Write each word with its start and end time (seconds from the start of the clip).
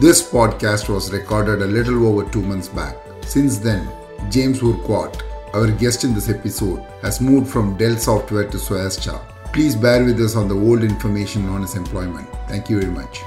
This 0.00 0.22
podcast 0.26 0.88
was 0.88 1.12
recorded 1.12 1.60
a 1.60 1.66
little 1.66 2.06
over 2.06 2.24
two 2.30 2.40
months 2.40 2.68
back. 2.68 2.96
Since 3.20 3.58
then, 3.58 3.86
James 4.30 4.62
Urquhart, 4.62 5.22
our 5.52 5.70
guest 5.70 6.04
in 6.04 6.14
this 6.14 6.30
episode, 6.30 6.82
has 7.02 7.20
moved 7.20 7.50
from 7.50 7.76
Dell 7.76 7.98
Software 7.98 8.48
to 8.48 8.58
SOASTA. 8.58 9.20
Please 9.52 9.76
bear 9.76 10.02
with 10.02 10.18
us 10.18 10.36
on 10.36 10.48
the 10.48 10.54
old 10.54 10.84
information 10.84 11.50
on 11.50 11.60
his 11.60 11.74
employment. 11.74 12.26
Thank 12.48 12.70
you 12.70 12.80
very 12.80 12.90
much. 12.90 13.20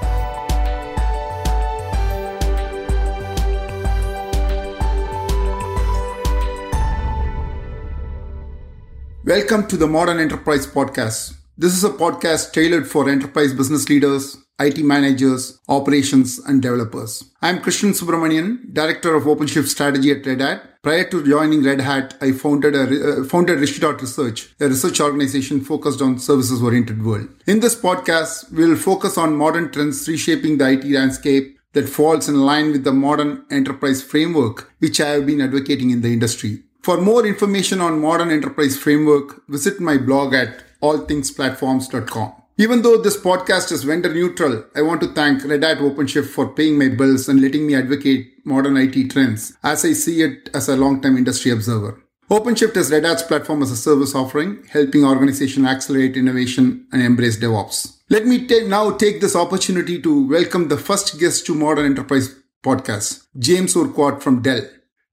Welcome 9.24 9.68
to 9.68 9.78
the 9.78 9.86
Modern 9.88 10.20
Enterprise 10.20 10.66
Podcast. 10.66 11.36
This 11.55 11.74
is 11.78 11.83
a 11.83 11.92
podcast 11.92 12.51
tailored 12.51 12.87
for 12.87 13.07
enterprise 13.07 13.54
business 13.54 13.87
leaders, 13.89 14.37
IT 14.60 14.78
managers, 14.80 15.60
operations, 15.68 16.39
and 16.39 16.61
developers. 16.61 17.24
I'm 17.42 17.60
Krishnan 17.60 17.94
Subramanian, 18.00 18.74
Director 18.74 19.16
of 19.16 19.24
OpenShift 19.24 19.68
Strategy 19.68 20.11
at 20.11 20.25
Red 20.25 20.42
Hat. 20.42 20.82
Prior 20.84 21.06
to 21.06 21.25
joining 21.25 21.64
Red 21.64 21.82
Hat, 21.82 22.16
I 22.21 22.34
founded 22.34 22.75
a, 22.75 22.84
uh, 22.84 23.24
founded 23.24 23.60
Rishidot 23.60 24.02
Research, 24.02 24.54
a 24.60 24.68
research 24.68 25.00
organization 25.00 25.61
focused 25.61 26.02
on 26.02 26.20
services-oriented 26.20 27.04
world. 27.04 27.30
In 27.47 27.61
this 27.61 27.75
podcast, 27.75 28.52
we'll 28.52 28.75
focus 28.75 29.18
on 29.18 29.36
modern 29.36 29.71
trends 29.71 30.08
reshaping 30.08 30.58
the 30.58 30.70
IT 30.70 30.86
landscape 30.86 31.58
that 31.72 31.89
falls 31.89 32.30
in 32.30 32.42
line 32.42 32.72
with 32.72 32.83
the 32.83 32.94
modern 32.94 33.45
enterprise 33.50 34.03
framework, 34.03 34.72
which 34.80 35.02
I 35.02 35.09
have 35.09 35.25
been 35.25 35.42
advocating 35.42 35.89
in 35.89 36.02
the 36.02 36.14
industry. 36.14 36.64
For 36.83 37.00
more 37.00 37.25
information 37.25 37.81
on 37.81 38.02
modern 38.02 38.30
enterprise 38.30 38.78
framework, 38.78 39.47
visit 39.47 39.80
my 39.80 39.97
blog 39.97 40.33
at 40.33 40.64
allthingsplatforms.com. 40.81 42.42
Even 42.56 42.84
though 42.84 43.02
this 43.02 43.17
podcast 43.17 43.72
is 43.72 43.83
vendor 43.83 44.14
neutral, 44.14 44.64
I 44.75 44.83
want 44.83 45.02
to 45.02 45.08
thank 45.08 45.44
Red 45.44 45.64
Hat 45.64 45.80
OpenShift 45.80 46.27
for 46.27 46.53
paying 46.53 46.77
my 46.77 46.88
bills 46.88 47.27
and 47.27 47.41
letting 47.41 47.66
me 47.66 47.73
advocate 47.73 48.45
modern 48.45 48.77
IT 48.77 49.09
trends 49.09 49.58
as 49.64 49.83
I 49.83 49.94
see 49.94 50.22
it 50.22 50.52
as 50.53 50.69
a 50.69 50.75
long-time 50.77 51.17
industry 51.17 51.50
observer. 51.50 52.00
OpenShift 52.30 52.77
is 52.77 52.92
Red 52.92 53.05
Hat's 53.05 53.23
platform 53.23 53.64
as 53.64 53.72
a 53.72 53.75
service 53.75 54.14
offering, 54.14 54.64
helping 54.69 55.03
organizations 55.03 55.66
accelerate 55.66 56.16
innovation 56.16 56.86
and 56.92 57.02
embrace 57.02 57.39
DevOps. 57.39 57.97
Let 58.09 58.27
me 58.27 58.45
t- 58.45 58.67
now 58.67 58.92
take 58.97 59.20
this 59.20 59.36
opportunity 59.36 59.99
to 60.03 60.27
welcome 60.27 60.67
the 60.67 60.77
first 60.77 61.20
guest 61.20 61.47
to 61.47 61.55
Modern 61.55 61.88
Enterprise 61.88 62.36
podcast, 62.64 63.25
James 63.39 63.75
Urquhart 63.75 64.22
from 64.22 64.44
Dell. 64.44 64.61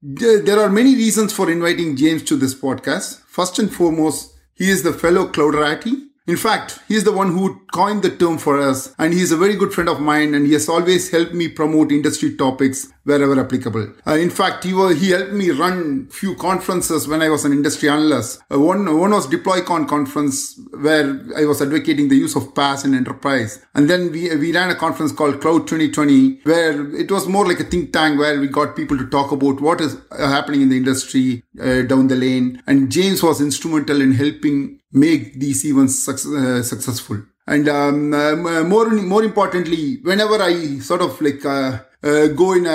There 0.03 0.59
are 0.59 0.69
many 0.69 0.93
reasons 0.93 1.33
for 1.33 1.49
inviting 1.49 1.95
James 1.95 2.21
to 2.23 2.35
this 2.35 2.53
podcast. 2.53 3.21
First 3.21 3.57
and 3.57 3.73
foremost, 3.73 4.35
he 4.53 4.69
is 4.69 4.83
the 4.83 4.93
fellow 4.93 5.25
cloud 5.25 5.55
Clouderati. 5.55 6.09
In 6.31 6.37
fact, 6.37 6.79
he's 6.87 7.03
the 7.03 7.11
one 7.11 7.33
who 7.33 7.59
coined 7.73 8.03
the 8.03 8.09
term 8.09 8.37
for 8.37 8.57
us, 8.57 8.95
and 8.97 9.13
he's 9.13 9.33
a 9.33 9.35
very 9.35 9.57
good 9.57 9.73
friend 9.73 9.89
of 9.89 9.99
mine, 9.99 10.33
and 10.33 10.47
he 10.47 10.53
has 10.53 10.69
always 10.69 11.11
helped 11.11 11.33
me 11.33 11.49
promote 11.49 11.91
industry 11.91 12.37
topics 12.37 12.87
wherever 13.03 13.37
applicable. 13.37 13.93
Uh, 14.07 14.13
in 14.13 14.29
fact, 14.29 14.63
he, 14.63 14.69
he 14.95 15.09
helped 15.09 15.33
me 15.33 15.49
run 15.49 16.07
few 16.07 16.33
conferences 16.35 17.05
when 17.05 17.21
I 17.21 17.27
was 17.27 17.43
an 17.43 17.51
industry 17.51 17.89
analyst. 17.89 18.41
Uh, 18.49 18.61
one, 18.61 18.85
one 18.97 19.11
was 19.11 19.27
DeployCon 19.27 19.89
conference 19.89 20.57
where 20.79 21.19
I 21.35 21.43
was 21.43 21.61
advocating 21.61 22.07
the 22.07 22.15
use 22.15 22.37
of 22.37 22.53
PaaS 22.53 22.85
in 22.85 22.93
enterprise. 22.93 23.65
And 23.75 23.89
then 23.89 24.13
we, 24.13 24.33
we 24.37 24.53
ran 24.53 24.69
a 24.69 24.75
conference 24.75 25.11
called 25.11 25.41
Cloud 25.41 25.67
2020 25.67 26.43
where 26.43 26.95
it 26.95 27.11
was 27.11 27.27
more 27.27 27.45
like 27.45 27.59
a 27.59 27.65
think 27.65 27.91
tank 27.91 28.17
where 28.19 28.39
we 28.39 28.47
got 28.47 28.77
people 28.77 28.97
to 28.97 29.07
talk 29.07 29.33
about 29.33 29.59
what 29.59 29.81
is 29.81 29.97
uh, 30.11 30.29
happening 30.29 30.61
in 30.61 30.69
the 30.69 30.77
industry 30.77 31.43
uh, 31.59 31.81
down 31.81 32.07
the 32.07 32.15
lane. 32.15 32.63
And 32.67 32.89
James 32.89 33.21
was 33.21 33.41
instrumental 33.41 33.99
in 33.99 34.13
helping 34.13 34.80
make 34.91 35.39
these 35.39 35.65
events 35.65 36.07
uh, 36.07 36.63
successful. 36.63 37.21
And 37.47 37.67
um, 37.67 38.13
uh, 38.13 38.63
more 38.63 38.89
more 38.89 39.23
importantly, 39.23 39.99
whenever 40.03 40.41
I 40.41 40.79
sort 40.79 41.01
of 41.01 41.19
like 41.21 41.43
uh, 41.45 41.79
go 42.01 42.53
in, 42.53 42.65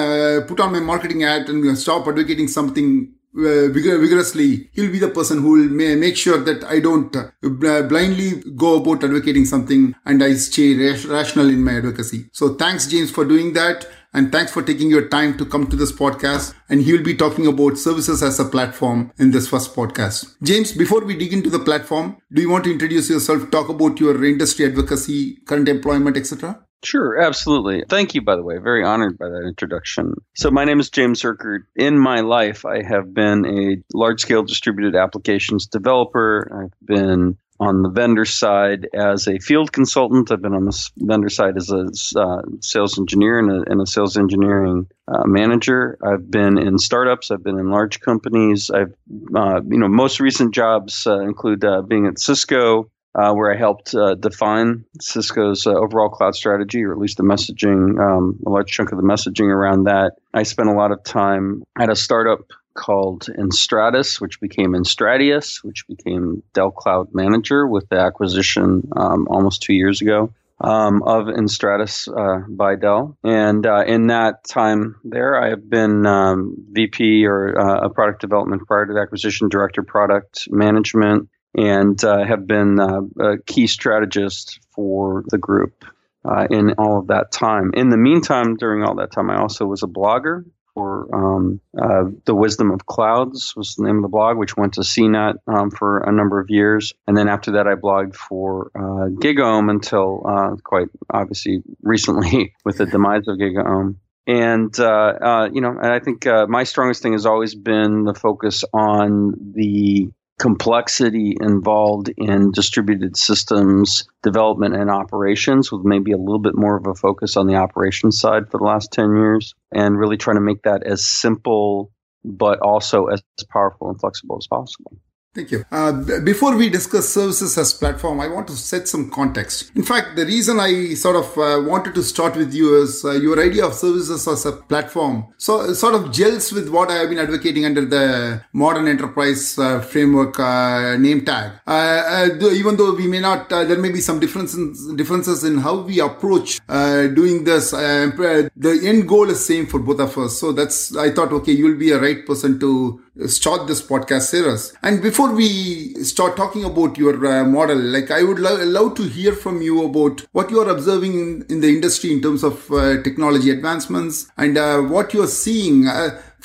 put 0.47 0.61
on 0.61 0.73
my 0.73 0.81
marketing 0.81 1.21
hat 1.21 1.49
and 1.49 1.79
stop 1.79 2.07
advocating 2.09 2.49
something 2.49 3.13
uh, 3.39 3.69
vigorously, 3.69 4.71
he'll 4.73 4.91
be 4.91 4.99
the 4.99 5.09
person 5.09 5.43
who 5.43 5.51
will 5.51 5.69
make 5.69 6.17
sure 6.17 6.39
that 6.39 6.65
I 6.65 6.81
don't 6.81 7.15
uh, 7.15 7.83
blindly 7.83 8.43
go 8.57 8.77
about 8.77 9.05
advocating 9.05 9.45
something 9.45 9.95
and 10.05 10.23
I 10.25 10.35
stay 10.35 10.75
rational 10.75 11.51
in 11.51 11.63
my 11.63 11.77
advocacy. 11.77 12.31
So 12.33 12.55
thanks, 12.55 12.87
James, 12.87 13.11
for 13.11 13.25
doing 13.25 13.53
that. 13.53 13.87
And 14.17 14.33
thanks 14.33 14.51
for 14.51 14.63
taking 14.63 14.89
your 14.89 15.09
time 15.09 15.37
to 15.37 15.45
come 15.45 15.67
to 15.67 15.77
this 15.77 15.93
podcast. 15.93 16.55
And 16.71 16.81
he 16.81 16.93
will 16.93 17.05
be 17.05 17.15
talking 17.15 17.47
about 17.47 17.77
services 17.77 18.23
as 18.23 18.41
a 18.41 18.47
platform 18.47 19.13
in 19.19 19.31
this 19.31 19.47
first 19.47 19.77
podcast. 19.77 20.35
James, 20.43 20.73
before 20.73 21.05
we 21.05 21.19
dig 21.19 21.35
into 21.35 21.51
the 21.51 21.59
platform, 21.59 22.17
do 22.33 22.41
you 22.41 22.49
want 22.49 22.65
to 22.65 22.73
introduce 22.73 23.11
yourself, 23.11 23.51
talk 23.51 23.69
about 23.69 24.01
your 24.01 24.25
industry 24.25 24.65
advocacy, 24.65 25.37
current 25.45 25.69
employment, 25.69 26.17
etc.? 26.17 26.59
Sure, 26.83 27.21
absolutely. 27.21 27.85
Thank 27.91 28.15
you, 28.15 28.23
by 28.23 28.37
the 28.37 28.43
way. 28.43 28.57
Very 28.57 28.83
honored 28.83 29.19
by 29.19 29.29
that 29.29 29.45
introduction. 29.47 30.15
So, 30.35 30.51
my 30.51 30.65
name 30.65 30.81
is 30.81 30.89
James 30.89 31.23
Urquhart. 31.23 31.65
In 31.77 31.99
my 31.99 32.21
life, 32.21 32.65
I 32.65 32.83
have 32.83 33.13
been 33.13 33.45
a 33.45 33.77
large 33.93 34.23
scale 34.23 34.45
distributed 34.45 34.97
applications 34.97 35.67
developer. 35.67 36.49
I've 36.65 36.87
been 36.87 37.37
on 37.61 37.83
the 37.83 37.89
vendor 37.89 38.25
side 38.25 38.89
as 38.95 39.27
a 39.27 39.39
field 39.39 39.73
consultant. 39.73 40.31
I've 40.31 40.43
been 40.43 40.55
on 40.55 40.67
the 40.67 40.91
vendor 40.99 41.29
side 41.29 41.57
as 41.57 41.71
a 41.71 41.87
uh, 42.19 42.43
sales 42.61 42.99
engineer 42.99 43.39
and 43.39 43.51
a, 43.51 43.71
and 43.71 43.81
a 43.81 43.87
sales 43.87 44.17
engineering 44.17 44.87
uh, 45.09 45.23
manager. 45.25 45.99
I've 46.05 46.31
been 46.31 46.59
in 46.59 46.79
startups. 46.79 47.31
I've 47.31 47.43
been 47.43 47.59
in 47.59 47.71
large 47.71 48.01
companies. 48.01 48.71
I've, 48.71 48.95
uh, 49.35 49.61
you 49.69 49.79
know, 49.79 49.89
most 49.89 50.21
recent 50.21 50.55
jobs 50.55 51.07
uh, 51.07 51.21
include 51.21 51.65
uh, 51.65 51.83
being 51.83 52.07
at 52.07 52.19
Cisco, 52.19 52.91
uh, 53.15 53.33
where 53.33 53.53
I 53.53 53.57
helped 53.57 53.95
define 54.21 54.85
Cisco's 55.01 55.67
overall 55.67 56.11
cloud 56.11 56.35
strategy, 56.35 56.85
or 56.85 56.93
at 56.93 56.99
least 56.99 57.17
the 57.17 57.23
messaging, 57.23 57.99
um, 57.99 58.39
a 58.47 58.51
large 58.51 58.71
chunk 58.71 58.93
of 58.93 58.99
the 58.99 59.05
messaging 59.05 59.49
around 59.49 59.85
that. 59.85 60.13
I 60.35 60.43
spent 60.43 60.69
a 60.69 60.75
lot 60.75 60.93
of 60.93 61.03
time 61.03 61.63
at 61.79 61.91
a 61.91 61.97
startup 61.97 62.41
called 62.77 63.29
Enstratus, 63.39 64.21
which 64.21 64.41
became 64.41 64.73
Enstratius, 64.73 65.65
which 65.65 65.87
became 65.89 66.43
Dell 66.53 66.71
Cloud 66.71 67.09
Manager 67.13 67.67
with 67.67 67.89
the 67.89 67.99
acquisition 67.99 68.89
um, 68.97 69.27
almost 69.29 69.63
two 69.63 69.75
years 69.75 70.01
ago 70.01 70.33
um, 70.61 71.03
of 71.03 71.27
Enstratus 71.27 72.09
uh, 72.09 72.47
by 72.49 72.77
Dell. 72.77 73.17
And 73.25 73.67
uh, 73.67 73.85
in 73.87 74.09
that 74.09 74.45
time 74.45 74.97
there, 75.05 75.41
I 75.41 75.51
have 75.51 75.69
been 75.69 76.07
um, 76.07 76.57
VP 76.71 77.27
or 77.27 77.59
uh, 77.59 77.87
a 77.87 77.91
product 77.91 78.21
development 78.21 78.67
prior 78.67 78.87
to 78.87 78.93
the 78.93 79.01
acquisition, 79.01 79.49
director 79.49 79.83
product 79.83 80.49
management, 80.51 81.29
and 81.57 82.03
uh, 82.05 82.25
have 82.25 82.47
been 82.47 82.79
uh, 82.79 83.01
a 83.21 83.39
key 83.39 83.67
strategist 83.67 84.61
for 84.75 85.25
the 85.29 85.39
group. 85.39 85.85
Uh, 86.29 86.45
in 86.51 86.73
all 86.77 86.99
of 86.99 87.07
that 87.07 87.31
time. 87.31 87.71
In 87.75 87.89
the 87.89 87.97
meantime, 87.97 88.57
during 88.57 88.83
all 88.83 88.97
that 88.97 89.13
time, 89.13 89.31
I 89.31 89.37
also 89.37 89.65
was 89.65 89.85
a 89.85 89.87
blogger 89.87 90.45
for 90.77 91.09
um, 91.15 91.59
uh, 91.77 92.05
The 92.27 92.35
Wisdom 92.35 92.71
of 92.71 92.85
Clouds 92.85 93.55
was 93.57 93.75
the 93.75 93.85
name 93.85 93.97
of 93.97 94.03
the 94.03 94.09
blog, 94.09 94.37
which 94.37 94.59
went 94.59 94.75
to 94.75 94.83
CNET 94.83 95.37
um, 95.47 95.71
for 95.71 96.01
a 96.01 96.13
number 96.13 96.39
of 96.39 96.51
years. 96.51 96.93
And 97.07 97.17
then 97.17 97.29
after 97.29 97.53
that, 97.53 97.67
I 97.67 97.77
blogged 97.77 98.15
for 98.15 98.71
uh, 98.75 99.09
GigaOM 99.09 99.71
until 99.71 100.23
uh, 100.29 100.57
quite 100.63 100.89
obviously 101.11 101.63
recently 101.83 102.55
with 102.67 102.77
the 102.77 102.85
demise 102.85 103.27
of 103.27 103.39
GigaOM. 103.39 103.97
And, 104.27 104.79
uh, 104.79 104.85
uh, 104.85 105.49
you 105.51 105.63
know, 105.63 105.71
and 105.71 105.93
I 105.93 106.01
think 106.01 106.27
uh, 106.27 106.47
my 106.47 106.65
strongest 106.65 107.01
thing 107.03 107.13
has 107.13 107.25
always 107.25 107.55
been 107.55 108.05
the 108.05 108.15
focus 108.15 108.63
on 108.75 109.53
the 109.55 110.11
complexity 110.39 111.37
involved 111.41 112.11
in 112.19 112.51
distributed 112.53 113.17
systems 113.17 114.07
development 114.23 114.75
and 114.75 114.91
operations 114.91 115.73
with 115.73 115.85
maybe 115.85 116.13
a 116.13 116.19
little 116.19 116.39
bit 116.39 116.55
more 116.55 116.77
of 116.77 116.87
a 116.87 116.95
focus 116.95 117.37
on 117.37 117.47
the 117.47 117.55
operations 117.55 118.21
side 118.21 118.51
for 118.51 118.59
the 118.59 118.65
last 118.65 118.93
10 118.93 119.17
years 119.17 119.55
and 119.73 119.99
really 119.99 120.17
trying 120.17 120.37
to 120.37 120.43
make 120.43 120.63
that 120.63 120.83
as 120.85 121.07
simple 121.07 121.91
but 122.25 122.59
also 122.61 123.07
as 123.07 123.23
powerful 123.49 123.89
and 123.89 124.01
flexible 124.01 124.37
as 124.39 124.47
possible. 124.49 124.99
Thank 125.37 125.51
you. 125.51 125.67
Uh, 125.71 125.93
before 126.21 126.57
we 126.57 126.71
discuss 126.71 127.11
services 127.11 127.59
as 127.59 127.75
platform, 127.75 128.21
I 128.21 128.27
want 128.27 128.47
to 128.49 128.55
set 128.55 128.89
some 128.89 129.11
context. 129.11 129.71
In 129.75 129.83
fact, 129.83 130.17
the 130.17 130.25
reason 130.25 130.59
I 130.59 130.95
sort 130.95 131.17
of 131.17 131.27
uh, 131.37 131.63
wanted 131.63 131.95
to 131.97 132.03
start 132.03 132.37
with 132.37 132.55
you 132.55 132.83
is 132.83 133.05
uh, 133.05 133.11
your 133.11 133.39
idea 133.39 133.67
of 133.67 133.75
services 133.75 134.27
as 134.27 134.47
a 134.47 134.53
platform. 134.53 135.27
So 135.37 135.75
sort 135.75 135.95
of 135.95 136.11
gels 136.11 136.53
with 136.53 136.71
what 136.71 136.91
I 136.91 136.95
have 137.01 137.11
been 137.11 137.19
advocating 137.19 137.67
under 137.67 137.85
the 137.85 138.43
modern 138.55 138.89
enterprise 138.89 139.59
uh, 139.59 139.81
framework 139.81 140.41
uh, 140.41 140.97
name 140.97 141.23
tag. 141.27 141.53
Uh, 141.67 142.31
even 142.53 142.79
though 142.79 142.95
we 142.95 143.07
may 143.07 143.21
not, 143.21 143.51
there 143.51 143.79
may 143.79 143.91
be 143.91 144.01
some 144.01 144.19
differences 144.19 144.91
differences 144.95 145.45
in 145.45 145.59
how 145.59 145.83
we 145.83 146.01
approach 146.01 146.61
doing 146.67 147.45
this. 147.45 147.73
the 147.73 148.81
end 148.85 149.07
goal 149.07 149.29
is 149.29 149.45
same 149.45 149.67
for 149.67 149.81
both 149.81 150.01
of 150.01 150.17
us. 150.17 150.41
So 150.41 150.53
that's 150.53 150.97
I 150.97 151.11
thought, 151.11 151.31
okay, 151.33 151.53
you'll 151.53 151.77
be 151.77 151.91
a 151.91 152.01
right 152.01 152.25
person 152.25 152.59
to 152.61 153.03
start 153.27 153.67
this 153.67 153.83
podcast 153.83 154.23
series. 154.23 154.75
And 154.83 155.03
before 155.03 155.33
we 155.33 155.95
start 156.05 156.37
talking 156.37 156.65
about 156.65 156.99
your 156.99 157.27
uh, 157.27 157.45
model, 157.45 157.79
like 157.79 158.11
I 158.11 158.23
would 158.23 158.39
lo- 158.39 158.63
love 158.65 158.95
to 158.97 159.05
hear 159.05 159.33
from 159.33 159.63
you 159.63 159.85
about 159.85 160.27
what 160.33 160.51
you 160.51 160.61
are 160.61 160.69
observing 160.69 161.15
in, 161.15 161.47
in 161.49 161.61
the 161.61 161.69
industry 161.69 162.13
in 162.13 162.21
terms 162.21 162.45
of 162.45 162.71
uh, 162.71 163.03
technology 163.03 163.51
advancements 163.51 164.31
and 164.37 164.59
uh, 164.59 164.81
what 164.83 165.15
you 165.15 165.23
are 165.23 165.29
seeing. 165.29 165.89